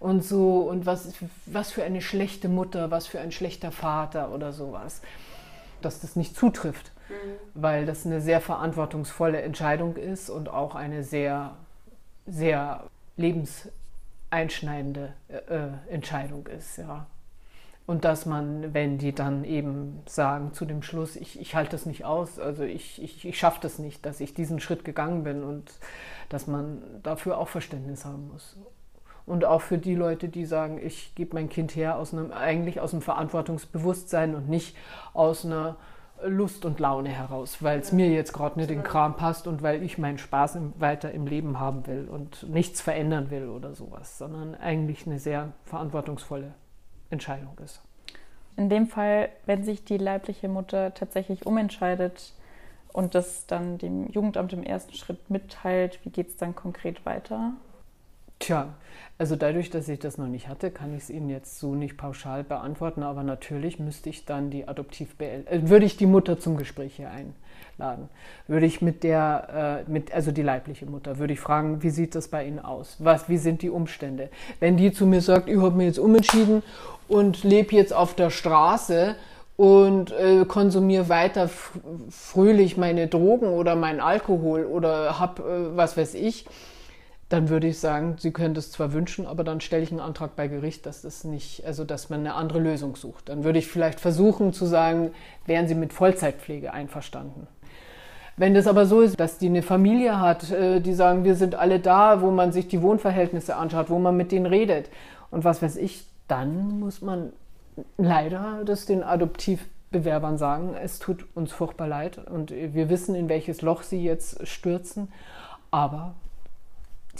Und 0.00 0.24
so, 0.24 0.60
und 0.60 0.86
was, 0.86 1.12
was 1.44 1.72
für 1.72 1.84
eine 1.84 2.00
schlechte 2.00 2.48
Mutter, 2.48 2.90
was 2.90 3.06
für 3.06 3.20
ein 3.20 3.32
schlechter 3.32 3.70
Vater 3.70 4.32
oder 4.32 4.54
sowas. 4.54 5.02
Dass 5.82 6.00
das 6.00 6.16
nicht 6.16 6.34
zutrifft, 6.34 6.90
mhm. 7.10 7.14
weil 7.52 7.84
das 7.84 8.06
eine 8.06 8.22
sehr 8.22 8.40
verantwortungsvolle 8.40 9.42
Entscheidung 9.42 9.96
ist 9.96 10.30
und 10.30 10.48
auch 10.48 10.74
eine 10.74 11.04
sehr, 11.04 11.54
sehr 12.26 12.84
lebenseinschneidende 13.18 15.12
äh, 15.28 15.54
äh 15.54 15.68
Entscheidung 15.90 16.46
ist, 16.46 16.78
ja. 16.78 17.06
Und 17.88 18.04
dass 18.04 18.26
man, 18.26 18.74
wenn 18.74 18.98
die 18.98 19.14
dann 19.14 19.44
eben 19.44 20.02
sagen 20.04 20.52
zu 20.52 20.66
dem 20.66 20.82
Schluss, 20.82 21.16
ich, 21.16 21.40
ich 21.40 21.54
halte 21.54 21.70
das 21.70 21.86
nicht 21.86 22.04
aus, 22.04 22.38
also 22.38 22.62
ich, 22.62 23.02
ich, 23.02 23.24
ich 23.24 23.38
schaffe 23.38 23.60
das 23.62 23.78
nicht, 23.78 24.04
dass 24.04 24.20
ich 24.20 24.34
diesen 24.34 24.60
Schritt 24.60 24.84
gegangen 24.84 25.24
bin 25.24 25.42
und 25.42 25.72
dass 26.28 26.46
man 26.46 26.82
dafür 27.02 27.38
auch 27.38 27.48
Verständnis 27.48 28.04
haben 28.04 28.28
muss. 28.30 28.58
Und 29.24 29.46
auch 29.46 29.62
für 29.62 29.78
die 29.78 29.94
Leute, 29.94 30.28
die 30.28 30.44
sagen, 30.44 30.78
ich 30.84 31.14
gebe 31.14 31.34
mein 31.34 31.48
Kind 31.48 31.76
her 31.76 31.96
aus 31.96 32.12
einem, 32.12 32.30
eigentlich 32.30 32.78
aus 32.78 32.92
einem 32.92 33.00
Verantwortungsbewusstsein 33.00 34.34
und 34.34 34.50
nicht 34.50 34.76
aus 35.14 35.46
einer 35.46 35.76
Lust 36.22 36.66
und 36.66 36.80
Laune 36.80 37.08
heraus, 37.08 37.62
weil 37.62 37.80
es 37.80 37.90
mir 37.90 38.10
jetzt 38.10 38.34
gerade 38.34 38.58
nicht 38.58 38.70
in 38.70 38.80
den 38.80 38.84
Kram 38.84 39.16
passt 39.16 39.46
und 39.46 39.62
weil 39.62 39.82
ich 39.82 39.96
meinen 39.96 40.18
Spaß 40.18 40.56
im, 40.56 40.74
weiter 40.78 41.10
im 41.12 41.26
Leben 41.26 41.58
haben 41.58 41.86
will 41.86 42.06
und 42.06 42.50
nichts 42.50 42.82
verändern 42.82 43.30
will 43.30 43.48
oder 43.48 43.74
sowas, 43.74 44.18
sondern 44.18 44.54
eigentlich 44.56 45.06
eine 45.06 45.18
sehr 45.18 45.54
verantwortungsvolle 45.64 46.52
Entscheidung 47.10 47.58
ist. 47.64 47.80
In 48.56 48.68
dem 48.68 48.88
Fall, 48.88 49.28
wenn 49.46 49.64
sich 49.64 49.84
die 49.84 49.98
leibliche 49.98 50.48
Mutter 50.48 50.92
tatsächlich 50.92 51.46
umentscheidet 51.46 52.32
und 52.92 53.14
das 53.14 53.46
dann 53.46 53.78
dem 53.78 54.08
Jugendamt 54.08 54.52
im 54.52 54.64
ersten 54.64 54.94
Schritt 54.94 55.30
mitteilt, 55.30 56.04
wie 56.04 56.10
geht 56.10 56.28
es 56.28 56.36
dann 56.36 56.56
konkret 56.56 57.06
weiter? 57.06 57.52
Tja, 58.38 58.74
also 59.18 59.34
dadurch, 59.34 59.68
dass 59.70 59.88
ich 59.88 59.98
das 59.98 60.16
noch 60.16 60.28
nicht 60.28 60.46
hatte, 60.46 60.70
kann 60.70 60.94
ich 60.94 61.04
es 61.04 61.10
Ihnen 61.10 61.28
jetzt 61.28 61.58
so 61.58 61.74
nicht 61.74 61.96
pauschal 61.96 62.44
beantworten, 62.44 63.02
aber 63.02 63.24
natürlich 63.24 63.80
müsste 63.80 64.10
ich 64.10 64.24
dann 64.24 64.50
die 64.50 64.68
Adoptiv 64.68 65.16
äh, 65.18 65.42
würde 65.68 65.86
ich 65.86 65.96
die 65.96 66.06
Mutter 66.06 66.38
zum 66.38 66.56
Gespräch 66.56 66.94
hier 66.94 67.10
einladen. 67.10 68.08
Würde 68.46 68.66
ich 68.66 68.80
mit 68.80 69.02
der, 69.02 69.84
äh, 69.88 69.90
mit, 69.90 70.14
also 70.14 70.30
die 70.30 70.42
leibliche 70.42 70.86
Mutter, 70.86 71.18
würde 71.18 71.32
ich 71.32 71.40
fragen, 71.40 71.82
wie 71.82 71.90
sieht 71.90 72.14
das 72.14 72.28
bei 72.28 72.46
Ihnen 72.46 72.60
aus? 72.60 72.96
Was, 73.00 73.28
wie 73.28 73.38
sind 73.38 73.62
die 73.62 73.70
Umstände? 73.70 74.28
Wenn 74.60 74.76
die 74.76 74.92
zu 74.92 75.04
mir 75.04 75.20
sagt, 75.20 75.48
ich 75.48 75.58
habe 75.58 75.76
mir 75.76 75.86
jetzt 75.86 75.98
umentschieden 75.98 76.62
und 77.08 77.42
lebe 77.42 77.74
jetzt 77.74 77.92
auf 77.92 78.14
der 78.14 78.30
Straße 78.30 79.16
und 79.56 80.12
äh, 80.12 80.44
konsumiere 80.44 81.08
weiter 81.08 81.50
fröhlich 82.08 82.76
meine 82.76 83.08
Drogen 83.08 83.48
oder 83.48 83.74
meinen 83.74 83.98
Alkohol 83.98 84.64
oder 84.64 85.18
hab 85.18 85.40
äh, 85.40 85.76
was 85.76 85.96
weiß 85.96 86.14
ich, 86.14 86.46
dann 87.28 87.50
würde 87.50 87.66
ich 87.66 87.78
sagen, 87.78 88.16
Sie 88.18 88.30
können 88.30 88.54
das 88.54 88.70
zwar 88.70 88.92
wünschen, 88.92 89.26
aber 89.26 89.44
dann 89.44 89.60
stelle 89.60 89.82
ich 89.82 89.90
einen 89.90 90.00
Antrag 90.00 90.34
bei 90.34 90.48
Gericht, 90.48 90.86
dass 90.86 91.02
das 91.02 91.24
nicht, 91.24 91.64
also 91.66 91.84
dass 91.84 92.08
man 92.08 92.20
eine 92.20 92.34
andere 92.34 92.58
Lösung 92.58 92.96
sucht. 92.96 93.28
Dann 93.28 93.44
würde 93.44 93.58
ich 93.58 93.66
vielleicht 93.66 94.00
versuchen 94.00 94.52
zu 94.52 94.64
sagen, 94.64 95.10
wären 95.44 95.68
Sie 95.68 95.74
mit 95.74 95.92
Vollzeitpflege 95.92 96.72
einverstanden. 96.72 97.46
Wenn 98.38 98.54
das 98.54 98.66
aber 98.66 98.86
so 98.86 99.00
ist, 99.00 99.20
dass 99.20 99.36
die 99.36 99.48
eine 99.48 99.62
Familie 99.62 100.20
hat, 100.20 100.50
äh, 100.50 100.80
die 100.80 100.94
sagen, 100.94 101.24
wir 101.24 101.34
sind 101.34 101.54
alle 101.54 101.80
da, 101.80 102.22
wo 102.22 102.30
man 102.30 102.52
sich 102.52 102.68
die 102.68 102.80
Wohnverhältnisse 102.80 103.56
anschaut, 103.56 103.90
wo 103.90 103.98
man 103.98 104.16
mit 104.16 104.32
denen 104.32 104.46
redet 104.46 104.88
und 105.30 105.44
was 105.44 105.60
weiß 105.60 105.76
ich, 105.76 106.06
dann 106.28 106.78
muss 106.78 107.02
man 107.02 107.32
leider 107.96 108.62
das 108.64 108.86
den 108.86 109.02
Adoptivbewerbern 109.02 110.38
sagen, 110.38 110.74
es 110.80 110.98
tut 110.98 111.26
uns 111.34 111.52
furchtbar 111.52 111.88
leid 111.88 112.18
und 112.28 112.52
wir 112.52 112.88
wissen, 112.88 113.14
in 113.14 113.28
welches 113.28 113.60
Loch 113.60 113.82
sie 113.82 114.02
jetzt 114.02 114.46
stürzen, 114.46 115.08
aber 115.70 116.14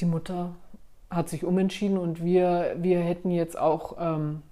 die 0.01 0.05
Mutter 0.07 0.55
hat 1.11 1.29
sich 1.29 1.45
umentschieden 1.45 1.99
und 1.99 2.23
wir, 2.23 2.77
wir 2.79 3.01
hätten 3.01 3.31
jetzt 3.31 3.59
auch 3.59 3.97
ähm, 3.99 4.43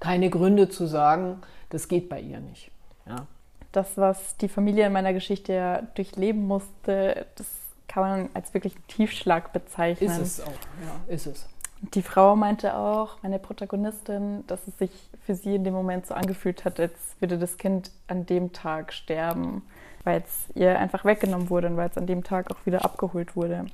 Keine 0.00 0.30
Gründe 0.30 0.68
zu 0.68 0.86
sagen, 0.86 1.40
das 1.70 1.88
geht 1.88 2.08
bei 2.08 2.20
ihr 2.20 2.40
nicht. 2.40 2.70
Ja. 3.06 3.26
Das, 3.72 3.96
was 3.96 4.36
die 4.36 4.48
Familie 4.48 4.86
in 4.86 4.92
meiner 4.92 5.12
Geschichte 5.12 5.52
ja 5.52 5.82
durchleben 5.94 6.46
musste, 6.46 7.26
das 7.36 7.46
kann 7.88 8.02
man 8.02 8.30
als 8.34 8.54
wirklich 8.54 8.74
einen 8.74 8.86
Tiefschlag 8.88 9.52
bezeichnen. 9.52 10.10
Ist 10.10 10.18
es 10.18 10.40
auch, 10.40 10.46
ja, 10.48 11.14
ist 11.14 11.26
es. 11.26 11.48
Die 11.94 12.02
Frau 12.02 12.36
meinte 12.36 12.74
auch, 12.74 13.22
meine 13.22 13.38
Protagonistin, 13.38 14.44
dass 14.46 14.66
es 14.66 14.78
sich 14.78 14.90
für 15.24 15.34
sie 15.34 15.56
in 15.56 15.64
dem 15.64 15.74
Moment 15.74 16.06
so 16.06 16.14
angefühlt 16.14 16.64
hat, 16.64 16.80
als 16.80 16.94
würde 17.20 17.38
das 17.38 17.58
Kind 17.58 17.90
an 18.08 18.24
dem 18.26 18.52
Tag 18.52 18.92
sterben, 18.92 19.62
weil 20.04 20.22
es 20.22 20.46
ihr 20.54 20.78
einfach 20.78 21.04
weggenommen 21.04 21.50
wurde 21.50 21.68
und 21.68 21.76
weil 21.76 21.90
es 21.90 21.98
an 21.98 22.06
dem 22.06 22.24
Tag 22.24 22.50
auch 22.50 22.64
wieder 22.64 22.84
abgeholt 22.84 23.36
wurde. 23.36 23.66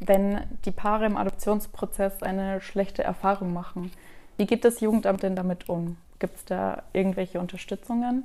Wenn 0.00 0.40
die 0.64 0.70
Paare 0.70 1.06
im 1.06 1.16
Adoptionsprozess 1.16 2.22
eine 2.22 2.60
schlechte 2.60 3.02
Erfahrung 3.02 3.52
machen, 3.52 3.92
wie 4.36 4.46
geht 4.46 4.64
das 4.64 4.80
Jugendamt 4.80 5.22
denn 5.22 5.36
damit 5.36 5.68
um? 5.68 5.96
Gibt 6.18 6.36
es 6.36 6.44
da 6.44 6.82
irgendwelche 6.92 7.40
Unterstützungen? 7.40 8.24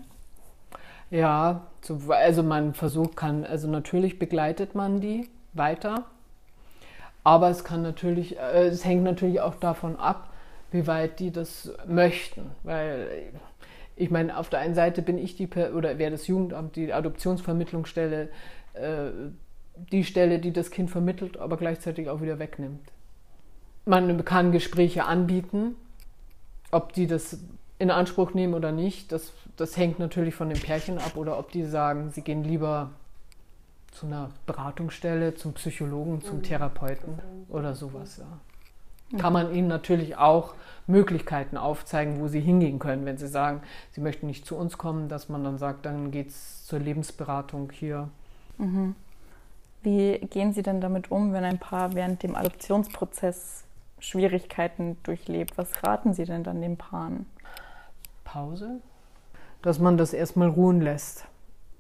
Ja, 1.12 1.62
also 2.10 2.44
man 2.44 2.74
versucht 2.74 3.16
kann, 3.16 3.44
also 3.44 3.68
natürlich 3.68 4.20
begleitet 4.20 4.76
man 4.76 5.02
die 5.02 5.28
weiter, 5.54 6.06
aber 7.24 7.50
es 7.50 7.64
kann 7.64 7.82
natürlich, 7.82 8.38
äh, 8.38 8.68
es 8.68 8.86
hängt 8.86 9.04
natürlich 9.04 9.42
auch 9.42 9.56
davon 9.56 9.96
ab, 9.96 10.30
wie 10.72 10.86
weit 10.88 11.20
die 11.20 11.32
das 11.32 11.72
möchten. 11.88 12.52
Weil 12.64 13.32
ich 13.96 14.12
meine, 14.12 14.38
auf 14.38 14.50
der 14.50 14.60
einen 14.60 14.76
Seite 14.76 15.02
bin 15.02 15.18
ich 15.18 15.36
die, 15.36 15.48
oder 15.48 15.98
wäre 15.98 16.12
das 16.12 16.28
Jugendamt, 16.28 16.76
die 16.76 16.94
Adoptionsvermittlungsstelle, 16.94 18.30
äh, 18.74 19.10
die 19.92 20.04
Stelle, 20.04 20.40
die 20.40 20.52
das 20.52 20.72
Kind 20.72 20.90
vermittelt, 20.90 21.38
aber 21.38 21.58
gleichzeitig 21.58 22.10
auch 22.10 22.22
wieder 22.22 22.40
wegnimmt. 22.40 22.92
Man 23.86 24.24
kann 24.26 24.52
Gespräche 24.52 25.06
anbieten, 25.06 25.76
ob 26.72 26.94
die 26.94 27.08
das 27.08 27.40
in 27.80 27.92
Anspruch 27.92 28.34
nehmen 28.34 28.54
oder 28.54 28.72
nicht, 28.72 29.12
das, 29.12 29.32
das 29.56 29.78
hängt 29.78 30.00
natürlich 30.00 30.36
von 30.36 30.50
dem 30.50 30.60
Pärchen 30.60 30.98
ab 30.98 31.16
oder 31.16 31.40
ob 31.40 31.52
die 31.52 31.64
sagen, 31.64 32.12
sie 32.12 32.22
gehen 32.22 32.44
lieber 32.44 32.92
zu 33.92 34.06
einer 34.06 34.30
Beratungsstelle, 34.46 35.36
zum 35.36 35.54
Psychologen, 35.54 36.22
zum 36.22 36.38
mhm. 36.38 36.44
Therapeuten 36.44 37.20
oder 37.48 37.74
sowas. 37.74 38.18
Ja. 38.18 39.18
Kann 39.18 39.34
man 39.34 39.56
ihnen 39.56 39.68
natürlich 39.68 40.18
auch 40.18 40.54
Möglichkeiten 40.86 41.58
aufzeigen, 41.58 42.20
wo 42.20 42.28
sie 42.28 42.42
hingehen 42.42 42.78
können, 42.78 43.06
wenn 43.06 43.18
sie 43.18 43.28
sagen, 43.28 43.62
sie 43.92 44.02
möchten 44.02 44.28
nicht 44.28 44.46
zu 44.46 44.56
uns 44.56 44.78
kommen, 44.78 45.10
dass 45.10 45.30
man 45.30 45.44
dann 45.44 45.58
sagt, 45.58 45.86
dann 45.86 46.12
geht 46.12 46.30
es 46.30 46.66
zur 46.68 46.80
Lebensberatung 46.80 47.72
hier. 47.72 48.10
Mhm. 48.58 48.96
Wie 49.82 50.18
gehen 50.20 50.54
Sie 50.54 50.62
denn 50.62 50.82
damit 50.82 51.10
um, 51.10 51.32
wenn 51.34 51.44
ein 51.44 51.60
Paar 51.60 51.94
während 51.94 52.24
dem 52.24 52.36
Adoptionsprozess 52.36 53.64
Schwierigkeiten 54.00 54.98
durchlebt? 55.04 55.58
Was 55.58 55.84
raten 55.84 56.14
Sie 56.14 56.26
denn 56.26 56.44
dann 56.44 56.62
den 56.62 56.78
Paaren? 56.78 57.26
Pause, 58.24 58.82
dass 59.62 59.80
man 59.80 59.98
das 59.98 60.14
erstmal 60.14 60.50
ruhen 60.50 60.82
lässt 60.82 61.26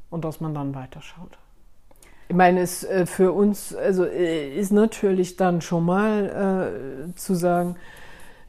und 0.09 0.23
dass 0.25 0.39
man 0.39 0.53
dann 0.53 0.73
weiterschaut. 0.73 1.37
Ich 2.29 2.35
meine, 2.35 2.61
es 2.61 2.83
äh, 2.83 3.05
für 3.05 3.31
uns 3.31 3.75
also 3.75 4.05
äh, 4.05 4.55
ist 4.55 4.71
natürlich 4.71 5.35
dann 5.35 5.61
schon 5.61 5.83
mal 5.83 7.09
äh, 7.09 7.15
zu 7.15 7.33
sagen, 7.33 7.75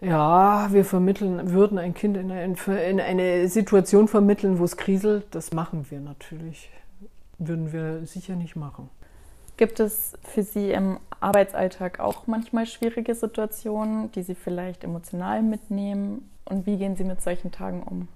ja, 0.03 0.73
wir 0.73 0.85
vermitteln, 0.85 1.51
würden 1.51 1.79
ein 1.79 1.93
Kind 1.93 2.17
in 2.17 2.31
eine, 2.31 2.55
in 2.89 3.01
eine 3.01 3.49
Situation 3.49 4.09
vermitteln, 4.09 4.59
wo 4.59 4.65
es 4.65 4.77
kriselt. 4.77 5.27
Das 5.35 5.53
machen 5.53 5.87
wir 5.91 6.01
natürlich. 6.01 6.71
Würden 7.39 7.73
wir 7.73 8.07
sicher 8.07 8.37
nicht 8.37 8.57
machen. 8.57 8.89
Gibt 9.61 9.79
es 9.79 10.15
für 10.23 10.43
Sie 10.43 10.71
im 10.71 10.97
Arbeitsalltag 11.21 12.01
auch 12.01 12.27
manchmal 12.27 12.65
schwierige 12.65 13.15
Situationen, 13.15 14.11
die 14.13 14.23
Sie 14.23 14.35
vielleicht 14.35 14.85
emotional 14.85 15.43
mitnehmen? 15.43 16.31
Und 16.47 16.65
wie 16.65 16.79
gehen 16.79 16.97
Sie 16.97 17.05
mit 17.05 17.21
solchen 17.21 17.53
Tagen 17.53 17.83
um? 17.83 18.09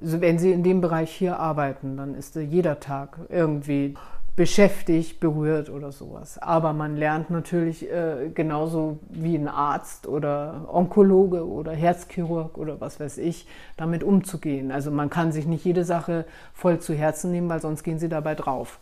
Also 0.00 0.20
wenn 0.20 0.38
Sie 0.38 0.52
in 0.52 0.62
dem 0.62 0.80
Bereich 0.80 1.10
hier 1.10 1.40
arbeiten, 1.40 1.96
dann 1.96 2.14
ist 2.14 2.36
jeder 2.36 2.78
Tag 2.78 3.18
irgendwie 3.28 3.96
beschäftigt, 4.36 5.18
berührt 5.18 5.68
oder 5.68 5.90
sowas. 5.90 6.38
Aber 6.38 6.72
man 6.72 6.96
lernt 6.96 7.28
natürlich 7.28 7.90
äh, 7.90 8.30
genauso 8.32 9.00
wie 9.10 9.34
ein 9.34 9.48
Arzt 9.48 10.06
oder 10.06 10.68
Onkologe 10.72 11.44
oder 11.44 11.72
Herzchirurg 11.72 12.56
oder 12.56 12.80
was 12.80 13.00
weiß 13.00 13.18
ich, 13.18 13.48
damit 13.76 14.04
umzugehen. 14.04 14.70
Also 14.70 14.92
man 14.92 15.10
kann 15.10 15.32
sich 15.32 15.46
nicht 15.46 15.64
jede 15.64 15.84
Sache 15.84 16.24
voll 16.54 16.78
zu 16.78 16.94
Herzen 16.94 17.32
nehmen, 17.32 17.48
weil 17.48 17.60
sonst 17.60 17.82
gehen 17.82 17.98
sie 17.98 18.08
dabei 18.08 18.36
drauf. 18.36 18.78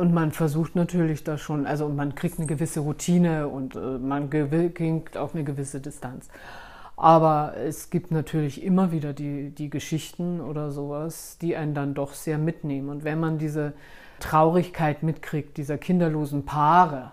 Und 0.00 0.12
man 0.12 0.32
versucht 0.32 0.74
natürlich 0.76 1.24
da 1.24 1.38
schon, 1.38 1.66
also 1.66 1.88
man 1.88 2.14
kriegt 2.14 2.38
eine 2.38 2.46
gewisse 2.46 2.80
Routine 2.80 3.48
und 3.48 3.76
äh, 3.76 3.98
man 3.98 4.30
kriegt 4.30 5.16
auch 5.16 5.34
eine 5.34 5.44
gewisse 5.44 5.80
Distanz. 5.80 6.28
Aber 6.96 7.54
es 7.56 7.90
gibt 7.90 8.10
natürlich 8.10 8.64
immer 8.64 8.90
wieder 8.90 9.12
die, 9.12 9.50
die 9.50 9.70
Geschichten 9.70 10.40
oder 10.40 10.72
sowas, 10.72 11.38
die 11.40 11.54
einen 11.56 11.72
dann 11.72 11.94
doch 11.94 12.12
sehr 12.12 12.38
mitnehmen. 12.38 12.88
Und 12.88 13.04
wenn 13.04 13.20
man 13.20 13.38
diese 13.38 13.72
Traurigkeit 14.18 15.04
mitkriegt, 15.04 15.56
dieser 15.56 15.78
kinderlosen 15.78 16.44
Paare, 16.44 17.12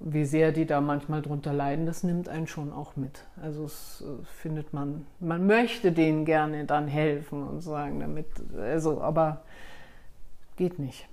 wie 0.00 0.24
sehr 0.24 0.50
die 0.50 0.66
da 0.66 0.80
manchmal 0.80 1.22
drunter 1.22 1.52
leiden, 1.52 1.86
das 1.86 2.02
nimmt 2.02 2.28
einen 2.28 2.46
schon 2.46 2.72
auch 2.72 2.96
mit. 2.96 3.26
Also 3.40 3.64
es 3.64 4.02
äh, 4.04 4.24
findet 4.24 4.72
man, 4.72 5.06
man 5.20 5.46
möchte 5.46 5.92
denen 5.92 6.24
gerne 6.24 6.64
dann 6.64 6.88
helfen 6.88 7.46
und 7.46 7.60
sagen 7.60 8.00
damit, 8.00 8.26
also, 8.58 9.00
aber 9.02 9.42
geht 10.56 10.78
nicht. 10.78 11.09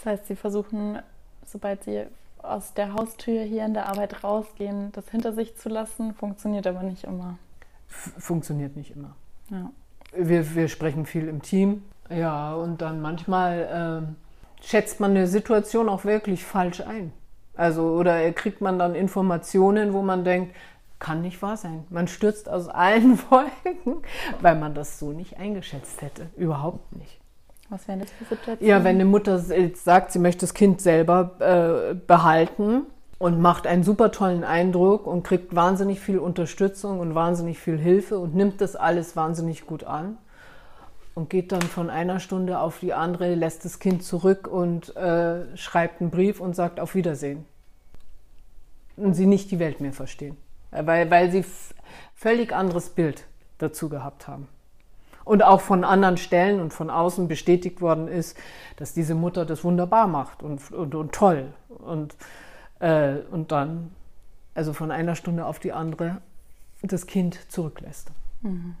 Das 0.00 0.12
heißt, 0.12 0.26
Sie 0.28 0.36
versuchen, 0.36 0.98
sobald 1.44 1.84
Sie 1.84 2.04
aus 2.38 2.72
der 2.72 2.94
Haustür 2.94 3.42
hier 3.42 3.66
in 3.66 3.74
der 3.74 3.86
Arbeit 3.86 4.24
rausgehen, 4.24 4.92
das 4.92 5.08
hinter 5.10 5.34
sich 5.34 5.56
zu 5.56 5.68
lassen, 5.68 6.14
funktioniert 6.14 6.66
aber 6.66 6.82
nicht 6.82 7.04
immer. 7.04 7.38
Funktioniert 7.86 8.76
nicht 8.76 8.96
immer. 8.96 9.14
Ja. 9.50 9.70
Wir, 10.16 10.54
wir 10.54 10.68
sprechen 10.68 11.04
viel 11.04 11.28
im 11.28 11.42
Team. 11.42 11.82
Ja, 12.08 12.54
und 12.54 12.80
dann 12.80 13.02
manchmal 13.02 14.06
äh, 14.08 14.64
schätzt 14.64 15.00
man 15.00 15.10
eine 15.10 15.26
Situation 15.26 15.88
auch 15.90 16.04
wirklich 16.04 16.44
falsch 16.44 16.80
ein. 16.80 17.12
Also, 17.54 17.90
oder 17.90 18.32
kriegt 18.32 18.62
man 18.62 18.78
dann 18.78 18.94
Informationen, 18.94 19.92
wo 19.92 20.00
man 20.00 20.24
denkt, 20.24 20.56
kann 20.98 21.20
nicht 21.20 21.42
wahr 21.42 21.58
sein. 21.58 21.84
Man 21.90 22.08
stürzt 22.08 22.48
aus 22.48 22.68
allen 22.68 23.18
Wolken, 23.30 24.02
weil 24.40 24.56
man 24.56 24.74
das 24.74 24.98
so 24.98 25.12
nicht 25.12 25.36
eingeschätzt 25.36 26.00
hätte. 26.00 26.30
Überhaupt 26.36 26.96
nicht. 26.96 27.20
Was 27.70 27.86
wäre 27.86 27.98
das 27.98 28.10
für 28.10 28.24
Situation? 28.24 28.68
Ja, 28.68 28.82
wenn 28.82 28.96
eine 28.96 29.04
Mutter 29.04 29.38
sagt, 29.38 30.12
sie 30.12 30.18
möchte 30.18 30.40
das 30.40 30.54
Kind 30.54 30.80
selber 30.80 31.36
äh, 31.38 31.94
behalten 31.94 32.82
und 33.18 33.40
macht 33.40 33.66
einen 33.68 33.84
super 33.84 34.10
tollen 34.10 34.42
Eindruck 34.42 35.06
und 35.06 35.22
kriegt 35.22 35.54
wahnsinnig 35.54 36.00
viel 36.00 36.18
Unterstützung 36.18 36.98
und 36.98 37.14
wahnsinnig 37.14 37.60
viel 37.60 37.78
Hilfe 37.78 38.18
und 38.18 38.34
nimmt 38.34 38.60
das 38.60 38.74
alles 38.74 39.14
wahnsinnig 39.14 39.66
gut 39.66 39.84
an 39.84 40.18
und 41.14 41.30
geht 41.30 41.52
dann 41.52 41.62
von 41.62 41.90
einer 41.90 42.18
Stunde 42.18 42.58
auf 42.58 42.80
die 42.80 42.92
andere, 42.92 43.36
lässt 43.36 43.64
das 43.64 43.78
Kind 43.78 44.02
zurück 44.02 44.48
und 44.48 44.96
äh, 44.96 45.56
schreibt 45.56 46.00
einen 46.00 46.10
Brief 46.10 46.40
und 46.40 46.56
sagt 46.56 46.80
auf 46.80 46.96
Wiedersehen. 46.96 47.44
Und 48.96 49.14
sie 49.14 49.26
nicht 49.26 49.50
die 49.52 49.60
Welt 49.60 49.80
mehr 49.80 49.92
verstehen, 49.92 50.36
weil, 50.72 51.08
weil 51.10 51.30
sie 51.30 51.44
völlig 52.14 52.52
anderes 52.52 52.90
Bild 52.90 53.26
dazu 53.58 53.88
gehabt 53.88 54.26
haben 54.26 54.48
und 55.30 55.44
auch 55.44 55.60
von 55.60 55.84
anderen 55.84 56.16
Stellen 56.16 56.58
und 56.58 56.74
von 56.74 56.90
außen 56.90 57.28
bestätigt 57.28 57.80
worden 57.80 58.08
ist, 58.08 58.36
dass 58.74 58.94
diese 58.94 59.14
Mutter 59.14 59.46
das 59.46 59.62
wunderbar 59.62 60.08
macht 60.08 60.42
und, 60.42 60.72
und, 60.72 60.96
und 60.96 61.12
toll. 61.12 61.52
Und, 61.68 62.16
äh, 62.80 63.18
und 63.30 63.52
dann, 63.52 63.94
also 64.54 64.72
von 64.72 64.90
einer 64.90 65.14
Stunde 65.14 65.46
auf 65.46 65.60
die 65.60 65.72
andere, 65.72 66.16
das 66.82 67.06
Kind 67.06 67.48
zurücklässt. 67.48 68.10
Mhm. 68.40 68.74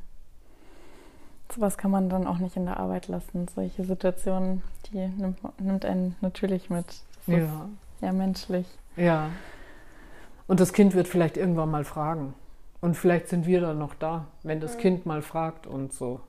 was 1.54 1.78
kann 1.78 1.92
man 1.92 2.08
dann 2.08 2.26
auch 2.26 2.38
nicht 2.38 2.56
in 2.56 2.64
der 2.64 2.80
Arbeit 2.80 3.06
lassen. 3.06 3.46
Solche 3.54 3.84
Situationen, 3.84 4.64
die 4.90 5.06
nimmt, 5.06 5.38
nimmt 5.60 5.84
einen 5.84 6.16
natürlich 6.20 6.68
mit. 6.68 6.86
Das 7.26 7.36
ja. 7.36 7.68
ja 8.00 8.12
menschlich. 8.12 8.66
Ja. 8.96 9.28
Und 10.48 10.58
das 10.58 10.72
Kind 10.72 10.94
wird 10.94 11.06
vielleicht 11.06 11.36
irgendwann 11.36 11.70
mal 11.70 11.84
fragen. 11.84 12.34
Und 12.80 12.96
vielleicht 12.96 13.28
sind 13.28 13.46
wir 13.46 13.60
dann 13.60 13.78
noch 13.78 13.94
da, 13.94 14.28
wenn 14.42 14.60
das 14.60 14.76
mhm. 14.76 14.80
Kind 14.80 15.06
mal 15.06 15.22
fragt 15.22 15.66
und 15.66 15.92
so. 15.92 16.20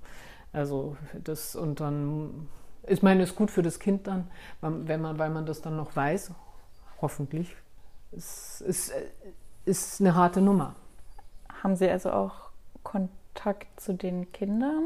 Also 0.54 0.98
das 1.24 1.56
und 1.56 1.80
dann, 1.80 2.50
ich 2.88 3.02
meine, 3.02 3.24
es 3.24 3.32
ist 3.32 3.36
gut 3.36 3.52
für 3.52 3.62
das 3.62 3.80
Kind 3.80 4.08
dann, 4.08 4.28
wenn 4.60 5.02
man, 5.02 5.18
weil 5.18 5.30
man 5.30 5.46
das 5.46 5.62
dann 5.62 5.78
noch 5.78 5.96
weiß, 5.96 6.32
hoffentlich. 7.02 7.56
Es 8.12 8.60
ist, 8.60 8.92
ist 9.64 10.02
eine 10.02 10.16
harte 10.16 10.42
Nummer. 10.42 10.76
Haben 11.64 11.78
Sie 11.78 11.90
also 11.90 12.12
auch 12.12 12.50
Kontakt 12.84 13.80
zu 13.80 13.94
den 13.94 14.32
Kindern? 14.34 14.84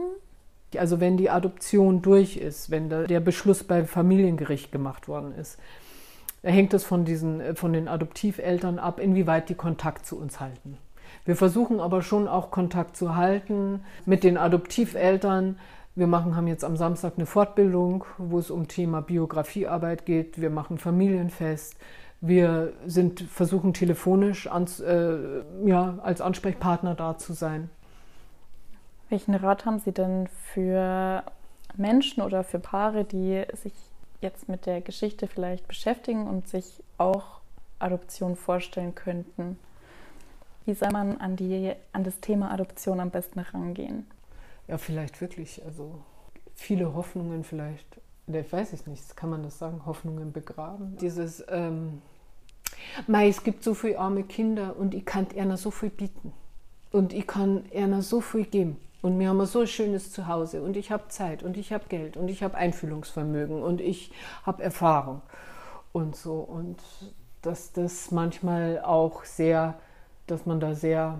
Also 0.77 0.99
wenn 0.99 1.17
die 1.17 1.29
Adoption 1.29 2.01
durch 2.01 2.37
ist, 2.37 2.69
wenn 2.69 2.89
der 2.89 3.19
Beschluss 3.21 3.63
beim 3.63 3.87
Familiengericht 3.87 4.71
gemacht 4.71 5.07
worden 5.07 5.33
ist, 5.33 5.57
hängt 6.43 6.73
es 6.73 6.83
von, 6.83 7.05
diesen, 7.05 7.55
von 7.55 7.73
den 7.73 7.87
Adoptiveltern 7.87 8.77
ab, 8.77 8.99
inwieweit 8.99 9.49
die 9.49 9.55
Kontakt 9.55 10.05
zu 10.05 10.19
uns 10.19 10.39
halten. 10.39 10.77
Wir 11.25 11.35
versuchen 11.35 11.79
aber 11.79 12.01
schon 12.01 12.27
auch 12.27 12.51
Kontakt 12.51 12.95
zu 12.95 13.15
halten 13.15 13.83
mit 14.05 14.23
den 14.23 14.37
Adoptiveltern. 14.37 15.57
Wir 15.95 16.07
machen, 16.07 16.35
haben 16.35 16.47
jetzt 16.47 16.63
am 16.63 16.75
Samstag 16.75 17.13
eine 17.15 17.25
Fortbildung, 17.25 18.05
wo 18.17 18.37
es 18.37 18.51
um 18.51 18.67
Thema 18.67 19.01
Biografiearbeit 19.01 20.05
geht. 20.05 20.41
Wir 20.41 20.49
machen 20.49 20.77
Familienfest. 20.77 21.77
Wir 22.21 22.73
sind, 22.85 23.21
versuchen 23.21 23.73
telefonisch 23.73 24.47
ans, 24.47 24.79
äh, 24.79 25.17
ja, 25.65 25.99
als 26.01 26.21
Ansprechpartner 26.21 26.95
da 26.95 27.17
zu 27.17 27.33
sein. 27.33 27.69
Welchen 29.09 29.35
Rat 29.35 29.65
haben 29.65 29.79
Sie 29.79 29.91
denn 29.91 30.27
für 30.27 31.23
Menschen 31.77 32.23
oder 32.23 32.43
für 32.43 32.59
Paare, 32.59 33.05
die 33.05 33.43
sich 33.53 33.73
jetzt 34.21 34.49
mit 34.49 34.65
der 34.65 34.81
Geschichte 34.81 35.27
vielleicht 35.27 35.67
beschäftigen 35.67 36.27
und 36.27 36.47
sich 36.47 36.83
auch 36.97 37.41
Adoption 37.79 38.35
vorstellen 38.35 38.95
könnten? 38.95 39.59
Wie 40.65 40.73
soll 40.73 40.91
man 40.91 41.17
an, 41.17 41.35
die, 41.35 41.73
an 41.91 42.03
das 42.03 42.19
Thema 42.19 42.51
Adoption 42.51 42.99
am 42.99 43.11
besten 43.11 43.39
rangehen? 43.39 44.07
Ja, 44.67 44.77
vielleicht 44.77 45.21
wirklich, 45.21 45.63
also 45.63 46.01
viele 46.55 46.93
Hoffnungen 46.93 47.43
vielleicht, 47.43 48.01
ich 48.27 48.51
weiß 48.51 48.73
es 48.73 48.87
nicht, 48.87 49.15
kann 49.15 49.29
man 49.29 49.43
das 49.43 49.59
sagen, 49.59 49.85
Hoffnungen 49.85 50.31
begraben. 50.31 50.97
Dieses, 50.97 51.45
ähm, 51.49 52.01
Mei, 53.07 53.27
es 53.27 53.43
gibt 53.43 53.63
so 53.63 53.73
viele 53.73 53.99
arme 53.99 54.23
Kinder 54.23 54.75
und 54.77 54.93
ich 54.93 55.05
kann 55.05 55.27
ihnen 55.35 55.57
so 55.57 55.71
viel 55.71 55.89
bieten. 55.89 56.33
Und 56.91 57.13
ich 57.13 57.27
kann 57.27 57.65
ihnen 57.71 58.01
so 58.01 58.21
viel 58.21 58.45
geben. 58.45 58.77
Und 59.01 59.19
wir 59.19 59.29
haben 59.29 59.45
so 59.45 59.61
ein 59.61 59.67
schönes 59.67 60.11
Zuhause 60.11 60.63
und 60.63 60.75
ich 60.75 60.91
habe 60.91 61.09
Zeit 61.09 61.43
und 61.43 61.57
ich 61.57 61.71
habe 61.71 61.83
Geld 61.89 62.17
und 62.17 62.27
ich 62.27 62.41
habe 62.41 62.55
Einfühlungsvermögen 62.55 63.61
und 63.61 63.79
ich 63.79 64.11
habe 64.43 64.63
Erfahrung 64.63 65.21
und 65.91 66.15
so. 66.15 66.39
Und 66.39 66.77
dass 67.43 67.71
das 67.71 68.09
manchmal 68.09 68.81
auch 68.81 69.23
sehr, 69.23 69.77
dass 70.27 70.45
man 70.45 70.59
da 70.59 70.73
sehr 70.73 71.19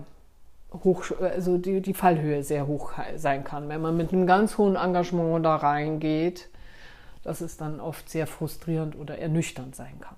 hoch, 0.72 1.04
also 1.20 1.58
die, 1.58 1.80
die 1.80 1.94
Fallhöhe 1.94 2.42
sehr 2.42 2.66
hoch 2.66 2.92
sein 3.16 3.44
kann. 3.44 3.68
Wenn 3.68 3.80
man 3.80 3.96
mit 3.96 4.12
einem 4.12 4.26
ganz 4.26 4.58
hohen 4.58 4.76
Engagement 4.76 5.44
da 5.44 5.56
reingeht, 5.56 6.48
dass 7.22 7.40
es 7.40 7.56
dann 7.56 7.80
oft 7.80 8.08
sehr 8.08 8.26
frustrierend 8.26 8.96
oder 8.96 9.18
ernüchternd 9.18 9.74
sein 9.74 10.00
kann. 10.00 10.16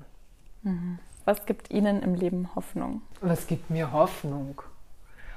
Mhm. 0.63 0.99
Was 1.25 1.47
gibt 1.47 1.71
Ihnen 1.71 2.03
im 2.03 2.15
Leben 2.15 2.55
Hoffnung? 2.55 3.03
Was 3.21 3.47
gibt 3.47 3.71
mir 3.71 3.93
Hoffnung? 3.93 4.63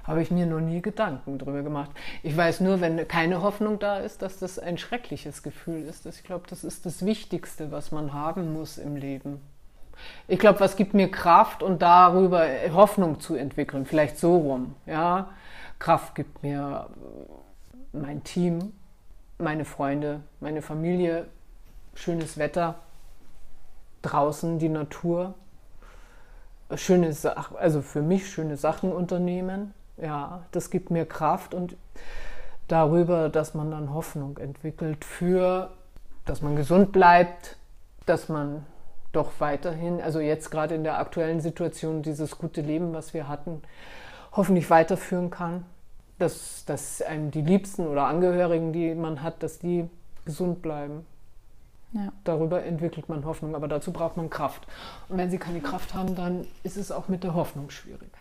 habe 0.03 0.21
ich 0.21 0.31
mir 0.31 0.45
noch 0.45 0.59
nie 0.59 0.81
Gedanken 0.81 1.37
drüber 1.37 1.61
gemacht. 1.61 1.91
Ich 2.23 2.35
weiß 2.35 2.61
nur, 2.61 2.81
wenn 2.81 3.07
keine 3.07 3.41
Hoffnung 3.41 3.79
da 3.79 3.99
ist, 3.99 4.21
dass 4.21 4.39
das 4.39 4.59
ein 4.59 4.77
schreckliches 4.77 5.43
Gefühl 5.43 5.83
ist. 5.83 6.05
Ich 6.05 6.23
glaube, 6.23 6.45
das 6.49 6.63
ist 6.63 6.85
das 6.85 7.05
Wichtigste, 7.05 7.71
was 7.71 7.91
man 7.91 8.13
haben 8.13 8.53
muss 8.53 8.77
im 8.77 8.95
Leben. 8.95 9.41
Ich 10.27 10.39
glaube, 10.39 10.59
was 10.59 10.75
gibt 10.75 10.93
mir 10.93 11.09
Kraft 11.09 11.63
und 11.63 11.81
darüber 11.81 12.45
Hoffnung 12.73 13.19
zu 13.19 13.35
entwickeln, 13.35 13.85
vielleicht 13.85 14.17
so 14.17 14.37
rum. 14.37 14.75
Ja, 14.85 15.29
Kraft 15.79 16.15
gibt 16.15 16.43
mir 16.43 16.87
mein 17.93 18.23
Team, 18.23 18.73
meine 19.37 19.65
Freunde, 19.65 20.21
meine 20.39 20.61
Familie, 20.61 21.27
schönes 21.93 22.37
Wetter, 22.37 22.75
draußen 24.01 24.59
die 24.59 24.69
Natur, 24.69 25.33
schöne 26.75 27.13
Sachen, 27.13 27.57
also 27.57 27.81
für 27.81 28.01
mich 28.01 28.29
schöne 28.29 28.57
Sachen 28.57 28.91
unternehmen, 28.91 29.73
ja, 29.97 30.43
das 30.51 30.69
gibt 30.69 30.89
mir 30.89 31.05
Kraft 31.05 31.53
und 31.53 31.75
darüber, 32.67 33.29
dass 33.29 33.53
man 33.53 33.71
dann 33.71 33.93
Hoffnung 33.93 34.37
entwickelt 34.37 35.03
für, 35.03 35.71
dass 36.25 36.41
man 36.41 36.55
gesund 36.55 36.91
bleibt, 36.91 37.57
dass 38.05 38.29
man 38.29 38.65
doch 39.11 39.31
weiterhin, 39.39 40.01
also 40.01 40.19
jetzt 40.19 40.51
gerade 40.51 40.75
in 40.75 40.83
der 40.83 40.99
aktuellen 40.99 41.41
Situation, 41.41 42.01
dieses 42.01 42.37
gute 42.37 42.61
Leben, 42.61 42.93
was 42.93 43.13
wir 43.13 43.27
hatten, 43.27 43.61
hoffentlich 44.31 44.69
weiterführen 44.69 45.29
kann. 45.29 45.65
Dass, 46.17 46.65
dass 46.65 47.01
einem 47.01 47.31
die 47.31 47.41
Liebsten 47.41 47.87
oder 47.87 48.05
Angehörigen, 48.05 48.73
die 48.73 48.93
man 48.93 49.23
hat, 49.23 49.41
dass 49.41 49.57
die 49.57 49.89
gesund 50.23 50.61
bleiben. 50.61 51.05
Ja. 51.93 52.13
Darüber 52.23 52.63
entwickelt 52.63 53.09
man 53.09 53.25
Hoffnung, 53.25 53.55
aber 53.55 53.67
dazu 53.67 53.91
braucht 53.91 54.17
man 54.17 54.29
Kraft. 54.29 54.65
Und 55.09 55.17
wenn 55.17 55.31
sie 55.31 55.39
keine 55.39 55.61
Kraft 55.61 55.93
haben, 55.93 56.15
dann 56.15 56.47
ist 56.63 56.77
es 56.77 56.91
auch 56.91 57.07
mit 57.07 57.23
der 57.23 57.33
Hoffnung 57.33 57.69
schwierig. 57.69 58.11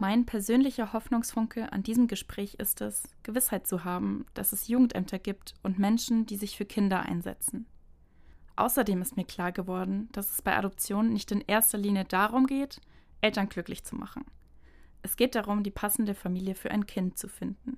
Mein 0.00 0.24
persönlicher 0.24 0.94
Hoffnungsfunke 0.94 1.74
an 1.74 1.82
diesem 1.82 2.08
Gespräch 2.08 2.54
ist 2.54 2.80
es, 2.80 3.02
Gewissheit 3.22 3.66
zu 3.66 3.84
haben, 3.84 4.24
dass 4.32 4.54
es 4.54 4.66
Jugendämter 4.66 5.18
gibt 5.18 5.52
und 5.62 5.78
Menschen, 5.78 6.24
die 6.24 6.36
sich 6.36 6.56
für 6.56 6.64
Kinder 6.64 7.02
einsetzen. 7.02 7.66
Außerdem 8.56 9.02
ist 9.02 9.18
mir 9.18 9.26
klar 9.26 9.52
geworden, 9.52 10.08
dass 10.12 10.30
es 10.32 10.40
bei 10.40 10.56
Adoption 10.56 11.10
nicht 11.10 11.30
in 11.32 11.42
erster 11.42 11.76
Linie 11.76 12.06
darum 12.06 12.46
geht, 12.46 12.80
Eltern 13.20 13.50
glücklich 13.50 13.84
zu 13.84 13.94
machen. 13.94 14.24
Es 15.02 15.16
geht 15.16 15.34
darum, 15.34 15.64
die 15.64 15.70
passende 15.70 16.14
Familie 16.14 16.54
für 16.54 16.70
ein 16.70 16.86
Kind 16.86 17.18
zu 17.18 17.28
finden. 17.28 17.76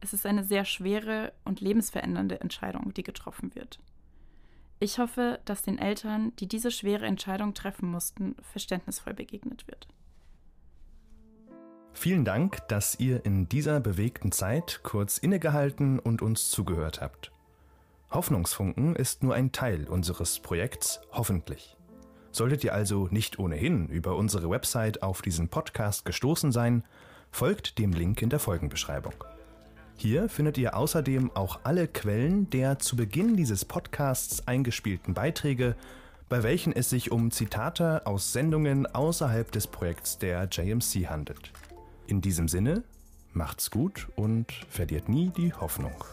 Es 0.00 0.12
ist 0.12 0.26
eine 0.26 0.42
sehr 0.42 0.64
schwere 0.64 1.34
und 1.44 1.60
lebensverändernde 1.60 2.40
Entscheidung, 2.40 2.92
die 2.94 3.04
getroffen 3.04 3.54
wird. 3.54 3.78
Ich 4.80 4.98
hoffe, 4.98 5.38
dass 5.44 5.62
den 5.62 5.78
Eltern, 5.78 6.34
die 6.40 6.48
diese 6.48 6.72
schwere 6.72 7.06
Entscheidung 7.06 7.54
treffen 7.54 7.88
mussten, 7.88 8.34
verständnisvoll 8.42 9.14
begegnet 9.14 9.68
wird. 9.68 9.86
Vielen 11.94 12.24
Dank, 12.24 12.66
dass 12.68 12.98
ihr 12.98 13.24
in 13.24 13.48
dieser 13.48 13.80
bewegten 13.80 14.32
Zeit 14.32 14.80
kurz 14.82 15.18
innegehalten 15.18 15.98
und 15.98 16.22
uns 16.22 16.50
zugehört 16.50 17.00
habt. 17.00 17.32
Hoffnungsfunken 18.10 18.96
ist 18.96 19.22
nur 19.22 19.34
ein 19.34 19.52
Teil 19.52 19.88
unseres 19.88 20.40
Projekts 20.40 21.00
Hoffentlich. 21.12 21.76
Solltet 22.30 22.64
ihr 22.64 22.74
also 22.74 23.08
nicht 23.10 23.38
ohnehin 23.38 23.88
über 23.88 24.16
unsere 24.16 24.50
Website 24.50 25.02
auf 25.02 25.22
diesen 25.22 25.48
Podcast 25.48 26.04
gestoßen 26.04 26.50
sein, 26.50 26.82
folgt 27.30 27.78
dem 27.78 27.92
Link 27.92 28.20
in 28.22 28.30
der 28.30 28.38
Folgenbeschreibung. 28.38 29.14
Hier 29.96 30.28
findet 30.28 30.58
ihr 30.58 30.76
außerdem 30.76 31.30
auch 31.36 31.60
alle 31.64 31.86
Quellen 31.86 32.50
der 32.50 32.78
zu 32.78 32.96
Beginn 32.96 33.36
dieses 33.36 33.64
Podcasts 33.64 34.46
eingespielten 34.48 35.14
Beiträge, 35.14 35.76
bei 36.28 36.42
welchen 36.42 36.72
es 36.72 36.90
sich 36.90 37.12
um 37.12 37.30
Zitate 37.30 38.06
aus 38.06 38.32
Sendungen 38.32 38.86
außerhalb 38.86 39.52
des 39.52 39.66
Projekts 39.66 40.18
der 40.18 40.48
JMC 40.50 41.08
handelt. 41.08 41.52
In 42.06 42.20
diesem 42.20 42.48
Sinne, 42.48 42.84
macht's 43.32 43.70
gut 43.70 44.08
und 44.16 44.52
verliert 44.68 45.08
nie 45.08 45.30
die 45.30 45.52
Hoffnung. 45.52 46.04